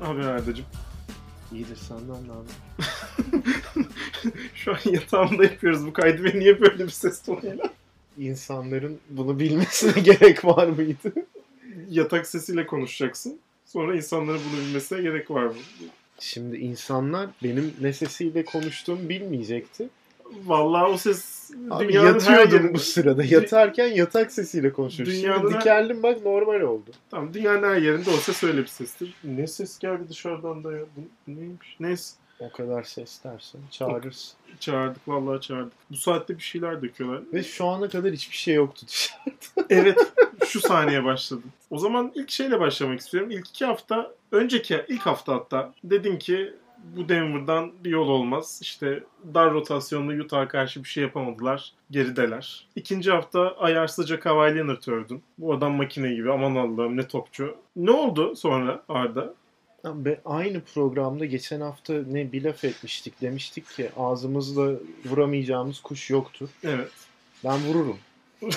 Ne 0.00 0.06
haber 0.06 0.22
Arda'cığım? 0.22 0.66
İyidir 1.52 1.76
senden 1.76 2.22
ne? 2.28 2.32
Şu 4.54 4.72
an 4.72 4.78
yatağımda 4.92 5.44
yapıyoruz 5.44 5.86
bu 5.86 5.92
kaydı 5.92 6.24
ve 6.24 6.38
niye 6.38 6.60
böyle 6.60 6.84
bir 6.84 6.90
ses 6.90 7.22
tonuyla? 7.22 7.70
İnsanların 8.18 8.98
bunu 9.10 9.38
bilmesine 9.38 10.00
gerek 10.02 10.44
var 10.44 10.66
mıydı? 10.66 11.12
Yatak 11.90 12.26
sesiyle 12.26 12.66
konuşacaksın. 12.66 13.38
Sonra 13.66 13.96
insanların 13.96 14.40
bunu 14.52 14.60
bilmesine 14.60 15.02
gerek 15.02 15.30
var 15.30 15.44
mı? 15.44 15.54
Şimdi 16.20 16.56
insanlar 16.56 17.28
benim 17.42 17.74
ne 17.80 17.92
sesiyle 17.92 18.44
konuştuğumu 18.44 19.08
bilmeyecekti. 19.08 19.88
Vallahi 20.46 20.84
o 20.84 20.98
ses 20.98 21.39
Abi 21.70 21.94
her 21.94 22.04
yatıyordum 22.04 22.74
bu 22.74 22.78
sırada. 22.78 23.24
Yatarken 23.24 23.86
yatak 23.88 24.32
sesiyle 24.32 24.72
konuşuyorum. 24.72 25.14
Dünyanın 25.14 25.40
Şimdi 25.40 25.54
her- 25.54 25.60
dikeldim 25.60 26.02
bak 26.02 26.24
normal 26.24 26.60
oldu. 26.60 26.90
Tamam 27.10 27.34
dünyanın 27.34 27.62
her 27.62 27.76
yerinde 27.76 28.10
o 28.10 28.16
ses 28.16 28.44
öyle 28.44 28.58
bir 28.62 28.66
sestir. 28.66 29.14
Ne 29.24 29.46
ses 29.46 29.78
geldi 29.78 30.02
dışarıdan 30.08 30.64
da 30.64 30.72
ya? 30.72 30.82
Bu, 30.96 31.32
neymiş? 31.32 31.76
Neyse. 31.80 32.14
O 32.40 32.50
kadar 32.52 32.82
ses 32.82 33.24
dersen 33.24 33.60
çağırırsın. 33.70 34.36
Çağırdık 34.60 35.08
vallahi 35.08 35.40
çağırdık. 35.40 35.72
Bu 35.90 35.96
saatte 35.96 36.36
bir 36.38 36.42
şeyler 36.42 36.82
döküyorlar. 36.82 37.22
Ve 37.32 37.42
şu 37.42 37.66
ana 37.66 37.88
kadar 37.88 38.12
hiçbir 38.12 38.36
şey 38.36 38.54
yoktu 38.54 38.86
dışarıda. 38.88 39.30
Evet. 39.70 40.12
Şu 40.46 40.60
saniye 40.60 41.04
başladı. 41.04 41.42
O 41.70 41.78
zaman 41.78 42.12
ilk 42.14 42.30
şeyle 42.30 42.60
başlamak 42.60 43.00
istiyorum. 43.00 43.30
İlk 43.30 43.48
iki 43.48 43.64
hafta, 43.64 44.14
önceki 44.32 44.84
ilk 44.88 45.00
hafta 45.00 45.34
hatta 45.34 45.72
dedin 45.84 46.16
ki 46.16 46.54
bu 46.96 47.08
Denver'dan 47.08 47.72
bir 47.84 47.90
yol 47.90 48.08
olmaz. 48.08 48.58
İşte 48.62 49.04
dar 49.34 49.52
rotasyonlu 49.52 50.22
Utah'a 50.22 50.48
karşı 50.48 50.84
bir 50.84 50.88
şey 50.88 51.02
yapamadılar. 51.02 51.72
Gerideler. 51.90 52.66
İkinci 52.76 53.10
hafta 53.10 53.56
ayarsızca 53.56 54.20
Kawhi 54.20 54.56
Leonard 54.56 54.86
övdün. 54.88 55.22
Bu 55.38 55.54
adam 55.54 55.72
makine 55.72 56.14
gibi 56.14 56.32
aman 56.32 56.54
Allah'ım 56.54 56.96
ne 56.96 57.08
topçu. 57.08 57.56
Ne 57.76 57.90
oldu 57.90 58.36
sonra 58.36 58.82
Arda? 58.88 59.34
Be 59.84 60.20
aynı 60.24 60.60
programda 60.60 61.24
geçen 61.24 61.60
hafta 61.60 61.94
ne 62.10 62.32
bir 62.32 62.44
laf 62.44 62.64
etmiştik. 62.64 63.20
Demiştik 63.20 63.68
ki 63.68 63.90
ağzımızla 63.96 64.72
vuramayacağımız 65.04 65.80
kuş 65.80 66.10
yoktur. 66.10 66.48
Evet. 66.64 66.90
Ben 67.44 67.64
vururum. 67.64 67.98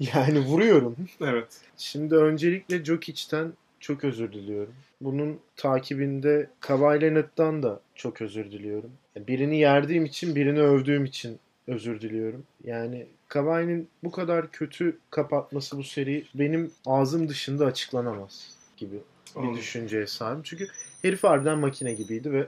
yani 0.00 0.40
vuruyorum. 0.40 0.96
Evet. 1.20 1.60
Şimdi 1.76 2.14
öncelikle 2.14 2.84
Jokic'ten 2.84 3.52
çok 3.82 4.04
özür 4.04 4.32
diliyorum. 4.32 4.74
Bunun 5.00 5.40
takibinde 5.56 6.50
Kawhi 6.60 7.00
Leonard'dan 7.00 7.62
da 7.62 7.80
çok 7.94 8.22
özür 8.22 8.52
diliyorum. 8.52 8.90
Birini 9.16 9.58
yerdiğim 9.58 10.04
için, 10.04 10.34
birini 10.34 10.60
övdüğüm 10.60 11.04
için 11.04 11.38
özür 11.66 12.00
diliyorum. 12.00 12.44
Yani 12.64 13.06
Kawhi'nin 13.28 13.88
bu 14.04 14.10
kadar 14.10 14.50
kötü 14.50 14.98
kapatması 15.10 15.78
bu 15.78 15.84
seriyi 15.84 16.26
benim 16.34 16.72
ağzım 16.86 17.28
dışında 17.28 17.66
açıklanamaz 17.66 18.56
gibi 18.76 18.94
bir 18.94 19.40
Anladım. 19.40 19.56
düşünceye 19.56 20.06
sahibim. 20.06 20.42
Çünkü 20.42 20.68
herif 21.02 21.24
harbiden 21.24 21.58
makine 21.58 21.92
gibiydi 21.94 22.32
ve 22.32 22.46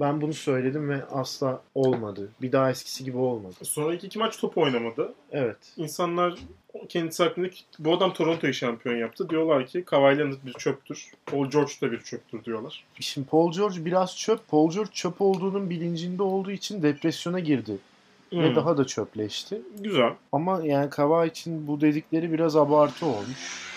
ben 0.00 0.20
bunu 0.20 0.34
söyledim 0.34 0.88
ve 0.88 1.04
asla 1.04 1.62
olmadı. 1.74 2.28
Bir 2.42 2.52
daha 2.52 2.70
eskisi 2.70 3.04
gibi 3.04 3.16
olmadı. 3.16 3.54
Sonraki 3.62 4.06
iki 4.06 4.18
maç 4.18 4.40
top 4.40 4.58
oynamadı. 4.58 5.14
Evet. 5.32 5.56
İnsanlar 5.76 6.38
kendisi 6.88 7.22
hakkında 7.22 7.48
bu 7.78 7.92
adam 7.92 8.12
Toronto'yu 8.12 8.54
şampiyon 8.54 8.96
yaptı. 8.96 9.28
Diyorlar 9.30 9.66
ki 9.66 9.84
Kawhi 9.84 10.18
Leonard 10.18 10.38
bir 10.46 10.52
çöptür. 10.52 11.10
Paul 11.26 11.50
George 11.50 11.72
da 11.82 11.92
bir 11.92 12.00
çöptür 12.00 12.44
diyorlar. 12.44 12.84
Şimdi 13.00 13.28
Paul 13.28 13.52
George 13.52 13.84
biraz 13.84 14.16
çöp. 14.16 14.48
Paul 14.48 14.70
George 14.70 14.90
çöp 14.92 15.20
olduğunun 15.20 15.70
bilincinde 15.70 16.22
olduğu 16.22 16.50
için 16.50 16.82
depresyona 16.82 17.40
girdi. 17.40 17.78
Ve 18.32 18.48
Hmm. 18.48 18.56
daha 18.56 18.76
da 18.76 18.86
çöpleşti. 18.86 19.62
Güzel. 19.80 20.12
Ama 20.32 20.60
yani 20.64 20.90
Kawhi 20.90 21.28
için 21.30 21.66
bu 21.66 21.80
dedikleri 21.80 22.32
biraz 22.32 22.56
abartı 22.56 23.06
olmuş. 23.06 23.71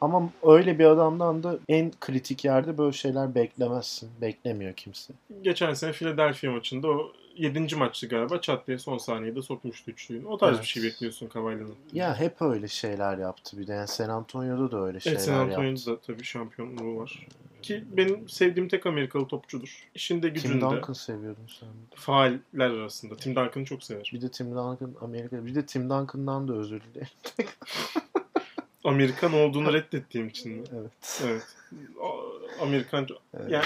Ama 0.00 0.30
öyle 0.42 0.78
bir 0.78 0.84
adamdan 0.84 1.42
da 1.42 1.58
en 1.68 1.92
kritik 2.00 2.44
yerde 2.44 2.78
böyle 2.78 2.92
şeyler 2.92 3.34
beklemezsin. 3.34 4.10
Beklemiyor 4.20 4.72
kimse. 4.74 5.12
Geçen 5.42 5.74
sene 5.74 5.92
Philadelphia 5.92 6.50
maçında 6.50 6.88
o 6.88 7.12
7. 7.36 7.76
maçtı 7.76 8.08
galiba. 8.08 8.40
Çat 8.40 8.66
diye 8.66 8.78
son 8.78 8.98
saniyede 8.98 9.42
sokmuştu 9.42 9.90
üçlüğünü. 9.90 10.26
O 10.26 10.38
tarz 10.38 10.50
Evet. 10.52 10.62
bir 10.62 10.68
şey 10.68 10.82
bekliyorsun 10.82 11.26
Leonard'dan. 11.28 11.74
Ya 11.92 12.20
hep 12.20 12.42
öyle 12.42 12.68
şeyler 12.68 13.18
yaptı 13.18 13.58
bir 13.58 13.66
de. 13.66 13.72
Yani 13.72 13.88
San 13.88 14.08
Antonio'da 14.08 14.70
da 14.70 14.84
öyle 14.86 15.00
şeyler 15.00 15.16
Evet 15.16 15.24
San 15.26 15.34
Antonio'da 15.34 15.64
yaptı. 15.66 15.86
da 15.90 16.00
tabii 16.00 16.24
şampiyonluğu 16.24 16.96
var. 17.00 17.26
Ki 17.62 17.84
benim 17.96 18.28
sevdiğim 18.28 18.68
tek 18.68 18.86
Amerikalı 18.86 19.26
topçudur. 19.28 19.88
İşinde 19.94 20.26
Tim 20.26 20.34
gücünde. 20.34 20.60
Duncan 20.60 20.92
seviyordun 20.92 21.46
sen. 21.60 21.68
Faaller 21.94 22.70
arasında. 22.70 23.16
Tim 23.16 23.36
Duncan'ı 23.36 23.64
çok 23.64 23.82
sever. 23.82 24.10
Bir 24.14 24.20
de 24.22 24.28
Tim 24.30 24.46
Duncan 24.50 24.94
Amerika. 25.00 25.46
Bir 25.46 25.54
de 25.54 25.66
Tim 25.66 25.82
Duncan'dan 25.90 26.48
da 26.48 26.52
özür 26.54 26.80
dilerim. 26.80 27.08
Amerikan 28.88 29.32
olduğunu 29.32 29.72
reddettiğim 29.72 30.28
için 30.28 30.52
mi? 30.52 30.62
Evet. 30.80 31.22
Evet. 31.26 31.42
O- 32.00 32.62
Amerikan... 32.62 33.06
Ee, 33.34 33.38
Yani- 33.48 33.64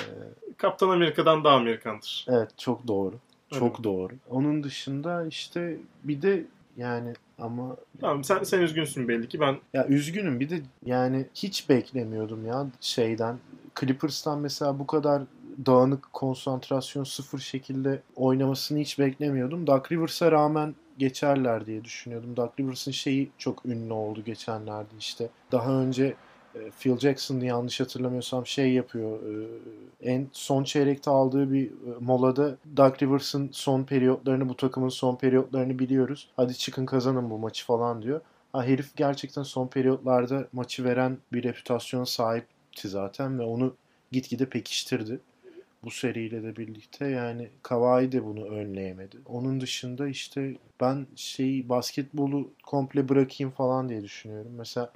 Kaptan 0.56 0.88
Amerika'dan 0.88 1.44
daha 1.44 1.54
Amerikandır. 1.56 2.26
Evet 2.28 2.50
çok 2.58 2.86
doğru. 2.88 3.14
Öyle 3.52 3.58
Çok 3.60 3.78
mi? 3.78 3.84
doğru. 3.84 4.12
Onun 4.30 4.62
dışında 4.62 5.26
işte 5.26 5.76
bir 6.04 6.22
de 6.22 6.44
yani 6.76 7.12
ama 7.38 7.76
Tamam 8.00 8.24
sen, 8.24 8.42
sen 8.42 8.60
üzgünsün 8.60 9.08
belli 9.08 9.28
ki. 9.28 9.40
Ben 9.40 9.56
ya 9.74 9.86
üzgünüm 9.86 10.40
bir 10.40 10.50
de 10.50 10.60
yani 10.86 11.26
hiç 11.34 11.68
beklemiyordum 11.68 12.46
ya 12.46 12.66
şeyden. 12.80 13.38
Clippers'tan 13.80 14.38
mesela 14.38 14.78
bu 14.78 14.86
kadar 14.86 15.22
dağınık 15.66 16.12
konsantrasyon 16.12 17.04
sıfır 17.04 17.38
şekilde 17.38 18.02
oynamasını 18.16 18.78
hiç 18.78 18.98
beklemiyordum. 18.98 19.66
Doug 19.66 19.92
Rivers'a 19.92 20.32
rağmen 20.32 20.74
geçerler 21.00 21.66
diye 21.66 21.84
düşünüyordum. 21.84 22.36
Doug 22.36 22.50
Rivers'ın 22.60 22.90
şeyi 22.92 23.30
çok 23.38 23.66
ünlü 23.66 23.92
oldu 23.92 24.24
geçenlerde 24.24 24.94
işte. 24.98 25.28
Daha 25.52 25.72
önce 25.72 26.14
e, 26.54 26.70
Phil 26.80 26.98
Jackson'dı 26.98 27.44
yanlış 27.44 27.80
hatırlamıyorsam 27.80 28.46
şey 28.46 28.72
yapıyor. 28.72 29.18
e, 29.22 29.48
En 30.02 30.28
son 30.32 30.64
çeyrekte 30.64 31.10
aldığı 31.10 31.52
bir 31.52 31.66
e, 31.66 31.72
molada 32.00 32.56
Doug 32.76 33.02
Rivers'ın 33.02 33.48
son 33.52 33.84
periyotlarını 33.84 34.48
bu 34.48 34.56
takımın 34.56 34.88
son 34.88 35.16
periyotlarını 35.16 35.78
biliyoruz. 35.78 36.28
Hadi 36.36 36.54
çıkın 36.58 36.86
kazanın 36.86 37.30
bu 37.30 37.38
maçı 37.38 37.66
falan 37.66 38.02
diyor. 38.02 38.20
Ha, 38.52 38.64
herif 38.64 38.96
gerçekten 38.96 39.42
son 39.42 39.68
periyotlarda 39.68 40.48
maçı 40.52 40.84
veren 40.84 41.18
bir 41.32 41.42
reputasyona 41.42 42.06
sahipti 42.06 42.88
zaten 42.88 43.38
ve 43.38 43.42
onu 43.42 43.74
gitgide 44.12 44.46
pekiştirdi. 44.48 45.20
Bu 45.84 45.90
seriyle 45.90 46.42
de 46.42 46.56
birlikte 46.56 47.06
yani 47.06 47.48
Kawhi 47.62 48.12
de 48.12 48.24
bunu 48.24 48.44
önleyemedi. 48.44 49.16
Onun 49.26 49.60
dışında 49.60 50.08
işte 50.08 50.56
ben 50.80 51.06
şey 51.16 51.68
basketbolu 51.68 52.50
komple 52.66 53.08
bırakayım 53.08 53.50
falan 53.50 53.88
diye 53.88 54.02
düşünüyorum. 54.02 54.52
Mesela 54.58 54.92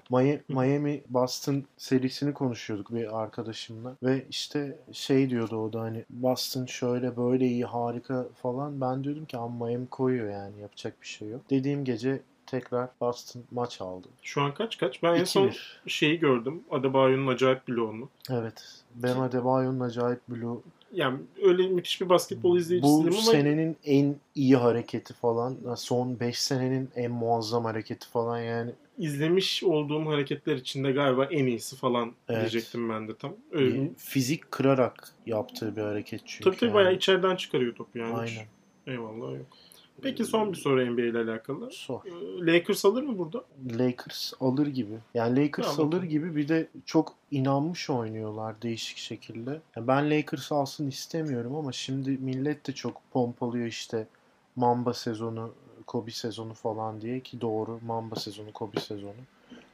Miami 0.48 1.02
Boston 1.08 1.64
serisini 1.76 2.34
konuşuyorduk 2.34 2.92
bir 2.94 3.22
arkadaşımla 3.22 3.96
ve 4.02 4.24
işte 4.30 4.78
şey 4.92 5.30
diyordu 5.30 5.56
o 5.56 5.72
da 5.72 5.80
hani 5.80 6.04
Boston 6.10 6.66
şöyle 6.66 7.16
böyle 7.16 7.46
iyi 7.46 7.64
harika 7.64 8.26
falan. 8.42 8.80
Ben 8.80 9.04
diyordum 9.04 9.24
ki 9.24 9.36
ama 9.36 9.66
Miami 9.66 9.86
koyuyor 9.86 10.30
yani 10.30 10.60
yapacak 10.60 11.02
bir 11.02 11.06
şey 11.06 11.28
yok. 11.28 11.42
Dediğim 11.50 11.84
gece 11.84 12.20
tekrar 12.46 12.88
Boston 13.00 13.42
maç 13.50 13.80
aldı. 13.80 14.08
şu 14.22 14.42
an 14.42 14.54
kaç 14.54 14.78
kaç? 14.78 15.02
Ben 15.02 15.14
en 15.14 15.24
son 15.24 15.48
2-1. 15.48 15.58
şeyi 15.86 16.18
gördüm. 16.18 16.60
Adebayo'nun 16.70 17.26
acayip 17.26 17.68
bloğunu. 17.68 18.08
Evet. 18.30 18.82
Bam 18.94 19.20
Adebayo'nun 19.20 19.80
acayip 19.80 20.20
blue. 20.28 20.56
Yani 20.92 21.18
öyle 21.42 21.68
müthiş 21.68 22.00
bir 22.00 22.08
basketbol 22.08 22.50
Bu 22.50 22.58
izleyicisiyim 22.58 23.06
ama 23.12 23.16
senenin 23.22 23.76
en 23.84 24.16
iyi 24.34 24.56
hareketi 24.56 25.14
falan. 25.14 25.56
Son 25.76 26.20
5 26.20 26.38
senenin 26.38 26.90
en 26.96 27.10
muazzam 27.10 27.64
hareketi 27.64 28.08
falan 28.08 28.38
yani. 28.40 28.70
izlemiş 28.98 29.64
olduğum 29.64 30.06
hareketler 30.06 30.56
içinde 30.56 30.92
galiba 30.92 31.24
en 31.24 31.46
iyisi 31.46 31.76
falan 31.76 32.12
Evet. 32.28 32.40
diyecektim 32.40 32.88
ben 32.90 33.08
de 33.08 33.16
tam. 33.16 33.32
Öyle. 33.52 33.90
Fizik 33.96 34.50
kırarak 34.50 35.08
yaptığı 35.26 35.76
bir 35.76 35.82
hareket 35.82 36.20
çünkü. 36.26 36.44
Tabii 36.44 36.56
tabii 36.56 36.66
yani. 36.66 36.74
bayağı 36.74 36.94
içeriden 36.94 37.36
çıkarıyor 37.36 37.74
topu 37.74 37.98
yani. 37.98 38.14
Aynen. 38.14 38.44
Eyvallah 38.86 39.34
yok. 39.38 39.46
Peki 40.02 40.24
son 40.24 40.52
bir 40.52 40.56
soru 40.56 40.92
NBA 40.92 41.02
ile 41.02 41.18
alakalı. 41.18 41.70
Sor. 41.72 42.00
Ee, 42.04 42.46
Lakers 42.46 42.84
alır 42.84 43.02
mı 43.02 43.18
burada? 43.18 43.44
Lakers 43.78 44.32
alır 44.40 44.66
gibi. 44.66 44.98
Yani 45.14 45.44
Lakers 45.44 45.76
Tamam. 45.76 45.92
alır 45.92 46.02
gibi 46.02 46.36
bir 46.36 46.48
de 46.48 46.68
çok 46.86 47.14
inanmış 47.30 47.90
oynuyorlar 47.90 48.62
değişik 48.62 48.98
şekilde. 48.98 49.60
Yani 49.76 49.88
ben 49.88 50.10
Lakers 50.10 50.52
alsın 50.52 50.88
istemiyorum 50.88 51.54
ama 51.56 51.72
şimdi 51.72 52.10
millet 52.10 52.66
de 52.66 52.72
çok 52.72 53.02
pompalıyor 53.12 53.66
işte 53.66 54.06
Mamba 54.56 54.94
sezonu, 54.94 55.52
Kobe 55.86 56.10
sezonu 56.10 56.54
falan 56.54 57.00
diye 57.00 57.20
ki 57.20 57.40
doğru 57.40 57.80
Mamba 57.86 58.16
sezonu, 58.16 58.52
Kobe 58.52 58.80
sezonu. 58.80 59.12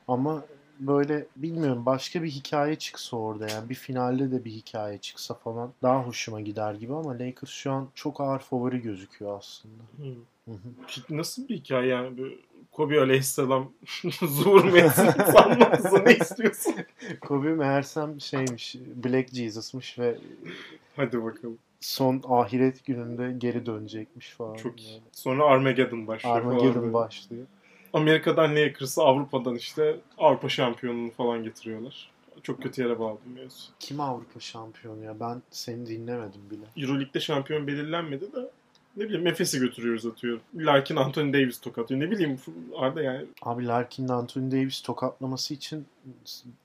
Ama 0.08 0.44
böyle 0.80 1.26
bilmiyorum 1.36 1.86
başka 1.86 2.22
bir 2.22 2.30
hikaye 2.30 2.76
çıksa 2.76 3.16
orada 3.16 3.48
yani 3.48 3.68
bir 3.68 3.74
finalde 3.74 4.30
de 4.30 4.44
bir 4.44 4.50
hikaye 4.50 4.98
çıksa 4.98 5.34
falan 5.34 5.72
daha 5.82 6.02
hoşuma 6.02 6.40
gider 6.40 6.74
gibi 6.74 6.94
ama 6.94 7.18
Lakers 7.18 7.50
şu 7.50 7.72
an 7.72 7.88
çok 7.94 8.20
ağır 8.20 8.38
favori 8.38 8.82
gözüküyor 8.82 9.38
aslında. 9.38 9.82
Hmm. 9.96 10.14
Hı 10.44 10.52
hı. 10.52 11.16
Nasıl 11.16 11.48
bir 11.48 11.56
hikaye 11.56 11.88
yani? 11.88 12.18
Böyle 12.18 12.34
Kobe 12.72 13.00
Aleyhisselam 13.00 13.72
zuhur 14.22 14.74
etsin 14.74 15.10
sanmamızı 15.32 16.04
ne 16.04 16.14
istiyorsun? 16.14 16.74
Kobe 17.20 17.48
meğersem 17.48 18.20
şeymiş 18.20 18.76
Black 19.04 19.34
Jesus'mış 19.34 19.98
ve 19.98 20.18
Hadi 20.96 21.24
bakalım. 21.24 21.58
son 21.80 22.22
ahiret 22.28 22.84
gününde 22.84 23.34
geri 23.38 23.66
dönecekmiş 23.66 24.30
falan. 24.30 24.56
Çok 24.56 24.80
iyi. 24.80 24.92
Yani. 24.92 25.02
Sonra 25.12 25.44
Armageddon 25.44 26.06
başlıyor. 26.06 26.36
Armageddon 26.36 26.92
başlıyor. 26.92 27.46
Amerika'dan 27.92 28.56
Lakers'ı 28.56 29.02
Avrupa'dan 29.02 29.54
işte 29.54 29.96
Avrupa 30.18 30.48
şampiyonluğunu 30.48 31.10
falan 31.10 31.44
getiriyorlar. 31.44 32.10
çok 32.42 32.62
kötü 32.62 32.82
yere 32.82 32.98
bağladım 32.98 33.32
mevzu. 33.34 33.62
Kim 33.80 34.00
Avrupa 34.00 34.40
şampiyonu 34.40 35.04
ya? 35.04 35.20
Ben 35.20 35.42
seni 35.50 35.86
dinlemedim 35.86 36.40
bile. 36.50 36.84
Euroleague'de 36.84 37.20
şampiyon 37.20 37.66
belirlenmedi 37.66 38.32
de 38.32 38.50
ne 38.96 39.04
bileyim 39.04 39.26
Efes'i 39.26 39.58
götürüyoruz 39.58 40.06
atıyorum. 40.06 40.40
Larkin 40.56 40.96
Anthony 40.96 41.32
Davis 41.32 41.60
tokatlıyor. 41.60 42.02
Ne 42.02 42.10
bileyim 42.10 42.38
Arda 42.76 43.02
yani 43.02 43.26
Abi 43.42 43.66
Larkin'le 43.66 44.08
Anthony 44.08 44.50
Davis 44.50 44.80
tokatlaması 44.82 45.54
için 45.54 45.86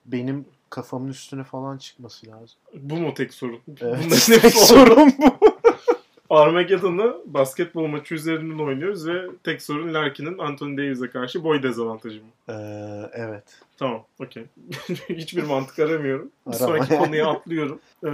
benim 0.05 0.45
kafamın 0.69 1.07
üstüne 1.07 1.43
falan 1.43 1.77
çıkması 1.77 2.27
lazım. 2.27 2.57
bu 2.73 2.95
mu 2.95 3.13
tek 3.13 3.33
sorun? 3.33 3.59
Evet. 3.81 4.25
Tek 4.41 4.53
sorun 4.53 5.13
bu. 5.17 5.44
Armageddon'ı 6.35 7.17
basketbol 7.25 7.87
maçı 7.87 8.15
üzerinden 8.15 8.59
oynuyoruz 8.59 9.07
ve 9.07 9.27
tek 9.43 9.61
sorun 9.61 9.93
Larkin'in 9.93 10.37
Anthony 10.37 10.77
Davis'e 10.77 11.09
karşı 11.09 11.43
boy 11.43 11.63
dezavantajı 11.63 12.21
mı? 12.21 12.29
Ee, 12.49 12.53
evet. 13.13 13.43
Tamam, 13.77 14.05
okey. 14.19 14.45
Hiçbir 15.09 15.43
mantık 15.43 15.79
aramıyorum. 15.79 16.31
Bir 16.47 16.53
sonraki 16.53 16.95
konuya 16.97 17.27
atlıyorum. 17.27 17.79
Ee, 18.03 18.09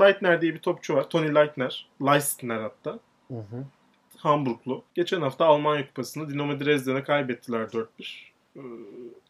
Leitner 0.00 0.40
diye 0.40 0.54
bir 0.54 0.58
topçu 0.58 0.94
var. 0.94 1.08
Tony 1.08 1.34
Leitner. 1.34 1.88
Leistner 2.02 2.60
hatta. 2.60 2.98
Hı 3.28 3.38
hı. 3.38 3.64
Hamburglu. 4.16 4.82
Geçen 4.94 5.20
hafta 5.20 5.44
Almanya 5.44 5.86
Kupası'nda 5.86 6.28
Dinamo 6.28 6.60
Dresden'e 6.60 7.02
kaybettiler 7.02 7.60
4-1. 7.60 7.86
Ee, 8.56 8.60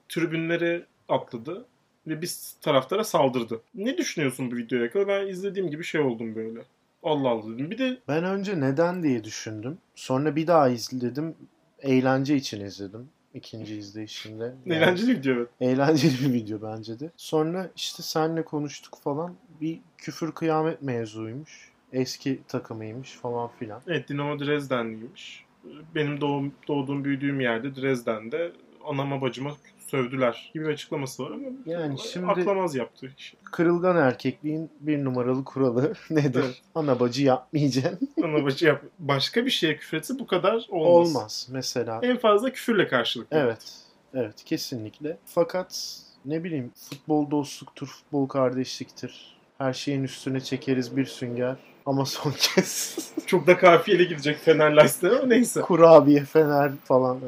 tribünleri 0.09 0.85
atladı 1.09 1.65
ve 2.06 2.23
biz 2.23 2.56
taraftara 2.61 3.05
saldırdı. 3.05 3.61
Ne 3.75 3.99
düşünüyorsun 3.99 4.50
bu 4.50 4.56
videoya 4.56 4.91
kadar? 4.91 5.09
Ben 5.09 5.27
izlediğim 5.27 5.71
gibi 5.71 5.85
şey 5.85 6.00
oldum 6.00 6.35
böyle. 6.35 6.61
Allah 7.06 7.29
Allah 7.29 7.55
dedim. 7.55 7.70
Bir 7.70 7.79
de 7.79 7.99
Ben 8.08 8.25
önce 8.25 8.61
neden 8.61 9.03
diye 9.03 9.25
düşündüm. 9.25 9.79
Sonra 9.94 10.37
bir 10.37 10.47
daha 10.47 10.69
izledim. 10.69 11.35
Eğlence 11.82 12.37
için 12.37 12.61
izledim. 12.61 13.08
İkinci 13.35 13.76
izleyişimde. 13.76 14.44
Yani 14.67 14.76
eğlenceli 14.79 15.19
video 15.19 15.35
evet. 15.35 15.49
Eğlenceli 15.61 16.29
bir 16.29 16.32
video 16.32 16.62
bence 16.62 17.00
de. 17.00 17.11
Sonra 17.17 17.70
işte 17.76 18.03
senle 18.03 18.44
konuştuk 18.44 18.99
falan. 19.03 19.35
Bir 19.61 19.81
küfür 19.99 20.32
kıyamet 20.32 20.82
mevzuymuş. 20.82 21.73
Eski 21.93 22.41
takımıymış 22.49 23.12
falan 23.12 23.50
filan. 23.59 23.82
Evet 23.87 24.09
Dinamo 24.09 24.38
Dresdenliymiş. 24.38 25.44
Benim 25.94 26.20
doğum, 26.20 26.52
doğduğum 26.69 27.05
büyüdüğüm 27.05 27.41
yerde 27.41 27.76
Dresden'de 27.76 28.52
anama 28.85 29.20
bacıma 29.20 29.50
sövdüler 29.87 30.50
gibi 30.55 30.65
bir 30.65 30.73
açıklaması 30.73 31.23
var 31.25 31.31
ama 31.31 31.44
Yani 31.67 31.99
şimdi- 31.99 32.27
aklamaz 32.27 32.75
yaptı. 32.75 33.11
Kırılgan 33.44 33.97
erkekliğin 33.97 34.71
bir 34.81 35.05
numaralı 35.05 35.44
kuralı 35.44 35.94
nedir? 36.11 36.43
Evet. 36.44 36.62
Ana 36.75 37.00
bacı 37.00 37.25
yapmayacaksın. 37.25 38.09
Ana 38.25 38.44
bacı 38.44 38.67
yap. 38.67 38.83
Başka 38.99 39.44
bir 39.47 39.50
şeye 39.50 39.77
küfretse 39.77 40.19
bu 40.19 40.27
kadar 40.27 40.67
olmaz. 40.69 41.17
Olmaz 41.17 41.49
mesela. 41.53 42.00
En 42.03 42.17
fazla 42.17 42.53
küfürle 42.53 42.88
karşılık. 42.88 43.29
Evet. 43.31 43.75
Evet 44.15 44.44
kesinlikle. 44.44 45.17
Fakat 45.27 46.00
ne 46.25 46.44
bileyim 46.44 46.71
futbol 46.91 47.31
dostluktur, 47.31 47.87
futbol 47.87 48.29
kardeşliktir. 48.29 49.37
Her 49.59 49.73
şeyin 49.73 50.03
üstüne 50.05 50.41
çekeriz 50.41 50.97
bir 50.97 51.05
sünger. 51.05 51.56
Ama 51.87 52.05
son 52.06 52.33
kez 52.55 52.99
Çok 53.27 53.47
da 53.47 53.59
kafiyeli 53.59 54.09
gidecek 54.09 54.38
Fener 54.38 54.77
Leicester 54.77 55.11
ama 55.11 55.27
neyse. 55.27 55.61
kurabiye, 55.61 56.25
fener 56.25 56.73
falan. 56.85 57.21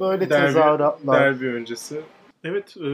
Böyle 0.00 0.24
Derbi- 0.24 0.46
tezahüratlar. 0.46 1.20
Derbi 1.20 1.46
öncesi. 1.48 2.00
Evet 2.44 2.76
e, 2.76 2.88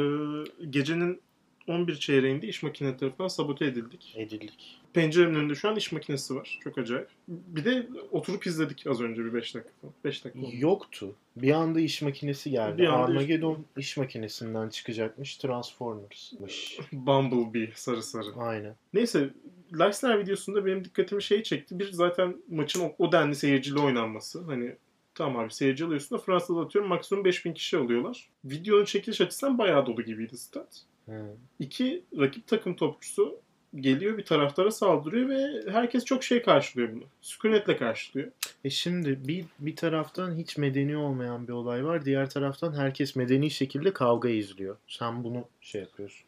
gecenin 0.70 1.20
11 1.68 1.96
çeyreğinde 1.96 2.46
iş 2.46 2.62
makineleri 2.62 2.96
tarafından 2.96 3.28
sabote 3.28 3.64
edildik. 3.64 4.14
Edildik. 4.16 4.78
Penceremin 4.92 5.34
önünde 5.34 5.54
şu 5.54 5.68
an 5.68 5.76
iş 5.76 5.92
makinesi 5.92 6.34
var. 6.34 6.58
Çok 6.64 6.78
acayip. 6.78 7.08
Bir 7.28 7.64
de 7.64 7.86
oturup 8.10 8.46
izledik 8.46 8.86
az 8.86 9.00
önce 9.00 9.24
bir 9.24 9.34
5 9.34 9.54
dakika 9.54 9.70
falan. 9.80 9.94
5 10.04 10.24
dakika 10.24 10.46
oldu. 10.46 10.50
Yoktu. 10.58 11.14
Bir 11.36 11.52
anda 11.52 11.80
iş 11.80 12.02
makinesi 12.02 12.50
geldi. 12.50 12.78
Bir 12.78 12.86
anda 12.86 13.04
Armageddon 13.04 13.64
iş 13.76 13.96
makinesinden 13.96 14.68
çıkacakmış. 14.68 15.36
Transformers'mış. 15.36 16.78
Bumblebee 16.92 17.72
sarı 17.74 18.02
sarı. 18.02 18.24
Aynen. 18.38 18.74
Neyse 18.94 19.30
Leicester 19.78 20.18
videosunda 20.18 20.66
benim 20.66 20.84
dikkatimi 20.84 21.22
şey 21.22 21.42
çekti. 21.42 21.78
Bir 21.78 21.92
zaten 21.92 22.36
maçın 22.48 22.80
o, 22.80 22.94
o 22.98 23.12
denli 23.12 23.34
seyircili 23.34 23.78
oynanması. 23.78 24.42
Hani 24.44 24.76
tamam 25.14 25.44
abi 25.44 25.54
seyirci 25.54 25.84
alıyorsun 25.84 26.18
da 26.18 26.22
Fransa'da 26.22 26.60
atıyorum 26.60 26.88
maksimum 26.88 27.24
5000 27.24 27.54
kişi 27.54 27.76
alıyorlar. 27.76 28.28
Videonun 28.44 28.84
çekiliş 28.84 29.20
açısından 29.20 29.58
bayağı 29.58 29.86
dolu 29.86 30.02
gibiydi 30.02 30.38
stat. 30.38 30.82
Hı. 31.06 31.36
İki 31.58 32.04
rakip 32.18 32.46
takım 32.46 32.76
topçusu 32.76 33.40
geliyor 33.74 34.18
bir 34.18 34.24
taraftara 34.24 34.70
saldırıyor 34.70 35.28
ve 35.28 35.72
herkes 35.72 36.04
çok 36.04 36.24
şey 36.24 36.42
karşılıyor 36.42 36.92
bunu. 36.92 37.02
Sükunetle 37.20 37.76
karşılıyor. 37.76 38.28
E 38.64 38.70
şimdi 38.70 39.18
bir, 39.28 39.44
bir 39.58 39.76
taraftan 39.76 40.34
hiç 40.34 40.56
medeni 40.56 40.96
olmayan 40.96 41.48
bir 41.48 41.52
olay 41.52 41.84
var. 41.84 42.04
Diğer 42.04 42.30
taraftan 42.30 42.72
herkes 42.76 43.16
medeni 43.16 43.50
şekilde 43.50 43.92
kavga 43.92 44.28
izliyor. 44.28 44.76
Sen 44.88 45.24
bunu 45.24 45.44
şey 45.60 45.80
yapıyorsun. 45.80 46.24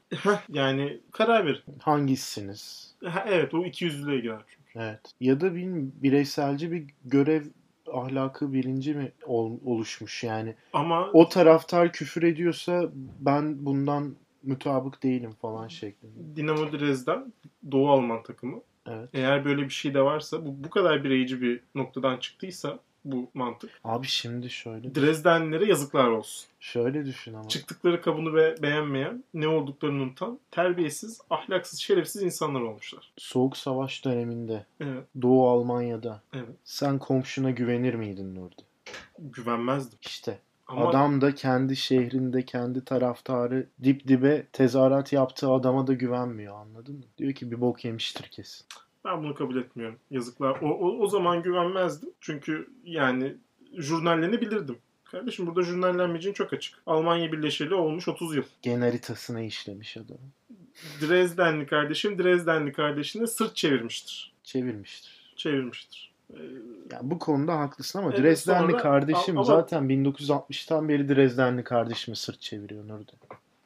Yani 0.49 0.99
karar 1.12 1.46
verin. 1.46 1.61
Hangisiniz? 1.82 2.94
Ha, 3.05 3.25
evet 3.29 3.55
o 3.55 3.64
iki 3.64 3.85
yüzlülüğe 3.85 4.20
girer 4.20 4.40
çünkü. 4.49 4.79
Evet. 4.88 5.00
Ya 5.20 5.40
da 5.40 5.55
bir 5.55 5.67
bireyselci 6.02 6.73
bir 6.73 6.85
görev 7.05 7.43
ahlakı 7.93 8.52
bilinci 8.52 8.94
mi 8.94 9.12
ol- 9.26 9.58
oluşmuş 9.64 10.25
yani. 10.25 10.55
Ama 10.73 11.11
O 11.12 11.29
taraftar 11.29 11.93
küfür 11.93 12.23
ediyorsa 12.23 12.90
ben 13.20 13.67
bundan 13.67 14.14
mutabık 14.46 15.02
değilim 15.02 15.31
falan 15.43 15.69
şeklinde. 15.69 16.37
Dinamo 16.37 16.73
Dresden 16.73 17.32
Doğu 17.73 17.91
Alman 17.91 18.23
takımı. 18.23 18.61
Evet. 18.87 19.08
Eğer 19.12 19.44
böyle 19.44 19.62
bir 19.62 19.70
şey 19.70 19.94
de 19.94 20.00
varsa 20.02 20.46
bu, 20.46 20.64
bu 20.64 20.70
kadar 20.70 21.05
bireyci 21.05 21.41
bir 21.43 21.61
noktadan 21.75 22.17
çıktıysa 22.19 22.79
bu 23.05 23.31
mantık. 23.35 23.70
Abi 23.85 24.06
şimdi 24.06 24.50
şöyle 24.50 24.94
Dresdenlilere 24.94 25.64
yazıklar 25.67 26.08
olsun. 26.08 26.49
şöyle 26.61 27.06
düşün 27.06 27.35
ama. 27.35 27.49
Çıktıkları 27.49 28.00
kabını 28.00 28.35
be- 28.35 28.55
beğenmeyen, 28.62 29.25
ne 29.35 29.49
olduklarını 29.49 30.02
unutan, 30.02 30.38
terbiyesiz, 30.50 31.20
ahlaksız, 31.31 31.79
şerefsiz 31.79 32.23
insanlar 32.23 32.61
olmuşlar. 32.61 33.12
Soğuk 33.17 33.56
savaş 33.56 34.05
döneminde 34.05 34.67
Evet, 34.81 35.05
Doğu 35.23 35.49
Almanya'da 35.49 36.23
evet. 36.32 36.49
sen 36.64 36.99
komşuna 36.99 37.50
güvenir 37.50 37.94
miydin 37.94 38.35
Nurdi? 38.35 38.62
Güvenmezdim. 39.19 39.99
İşte 40.02 40.38
Ama 40.66 40.88
Adam 40.88 41.20
da 41.20 41.34
kendi 41.34 41.76
şehrinde 41.76 42.44
kendi 42.44 42.84
taraftarı 42.84 43.66
dip 43.82 44.08
dibe 44.08 44.46
tezahürat 44.52 45.12
yaptığı 45.12 45.50
adama 45.50 45.87
da 45.87 45.93
güvenmiyor 45.93 46.56
anladın 46.56 46.94
mı? 46.94 47.05
Diyor 47.19 47.32
ki 47.32 47.50
bir 47.50 47.61
bok 47.61 47.84
yemiştir 47.84 48.22
kesin. 48.22 48.66
ben 49.05 49.22
bunu 49.22 49.34
kabul 49.34 49.56
etmiyorum. 49.56 49.99
Yazıklar. 50.11 50.58
O, 50.62 50.66
o, 50.66 50.99
o 50.99 51.06
zaman 51.06 51.43
güvenmezdim. 51.43 52.11
Çünkü 52.20 52.70
yani 52.85 53.35
jurnallenebilirdim. 53.76 54.78
Kardeşim 55.04 55.47
burada 55.47 55.62
jurnallenmeyeceğin 55.62 56.35
çok 56.35 56.52
açık. 56.52 56.78
Almanya 56.87 57.33
birleşeli 57.33 57.75
olmuş 57.75 58.09
30 58.09 58.37
yıl. 58.37 58.44
Gen 58.62 58.80
haritasına 58.80 59.40
işlemiş 59.40 59.97
adam. 59.97 60.18
Dresdenli 61.00 61.66
kardeşim 61.66 62.18
Dresdenli 62.18 62.73
kardeşine 62.73 63.26
sırt 63.26 63.56
çevirmiştir. 63.56 64.33
Çevirmiştir. 64.44 65.33
Çevirmiştir. 65.37 66.13
Ee, 66.33 66.37
Ya 66.93 67.00
bu 67.02 67.19
konuda 67.19 67.59
haklısın 67.59 67.99
ama 67.99 68.09
Evet, 68.11 68.19
Dresdenli 68.23 68.71
sonra- 68.71 68.83
kardeşim 68.83 69.38
ama- 69.38 69.45
zaten 69.45 69.88
1960'tan 69.88 70.88
beri 70.88 71.09
Dresdenli 71.09 71.64
kardeşimi 71.64 72.16
sırt 72.16 72.40
çeviriyor 72.40 72.88
Nurdi. 72.88 73.12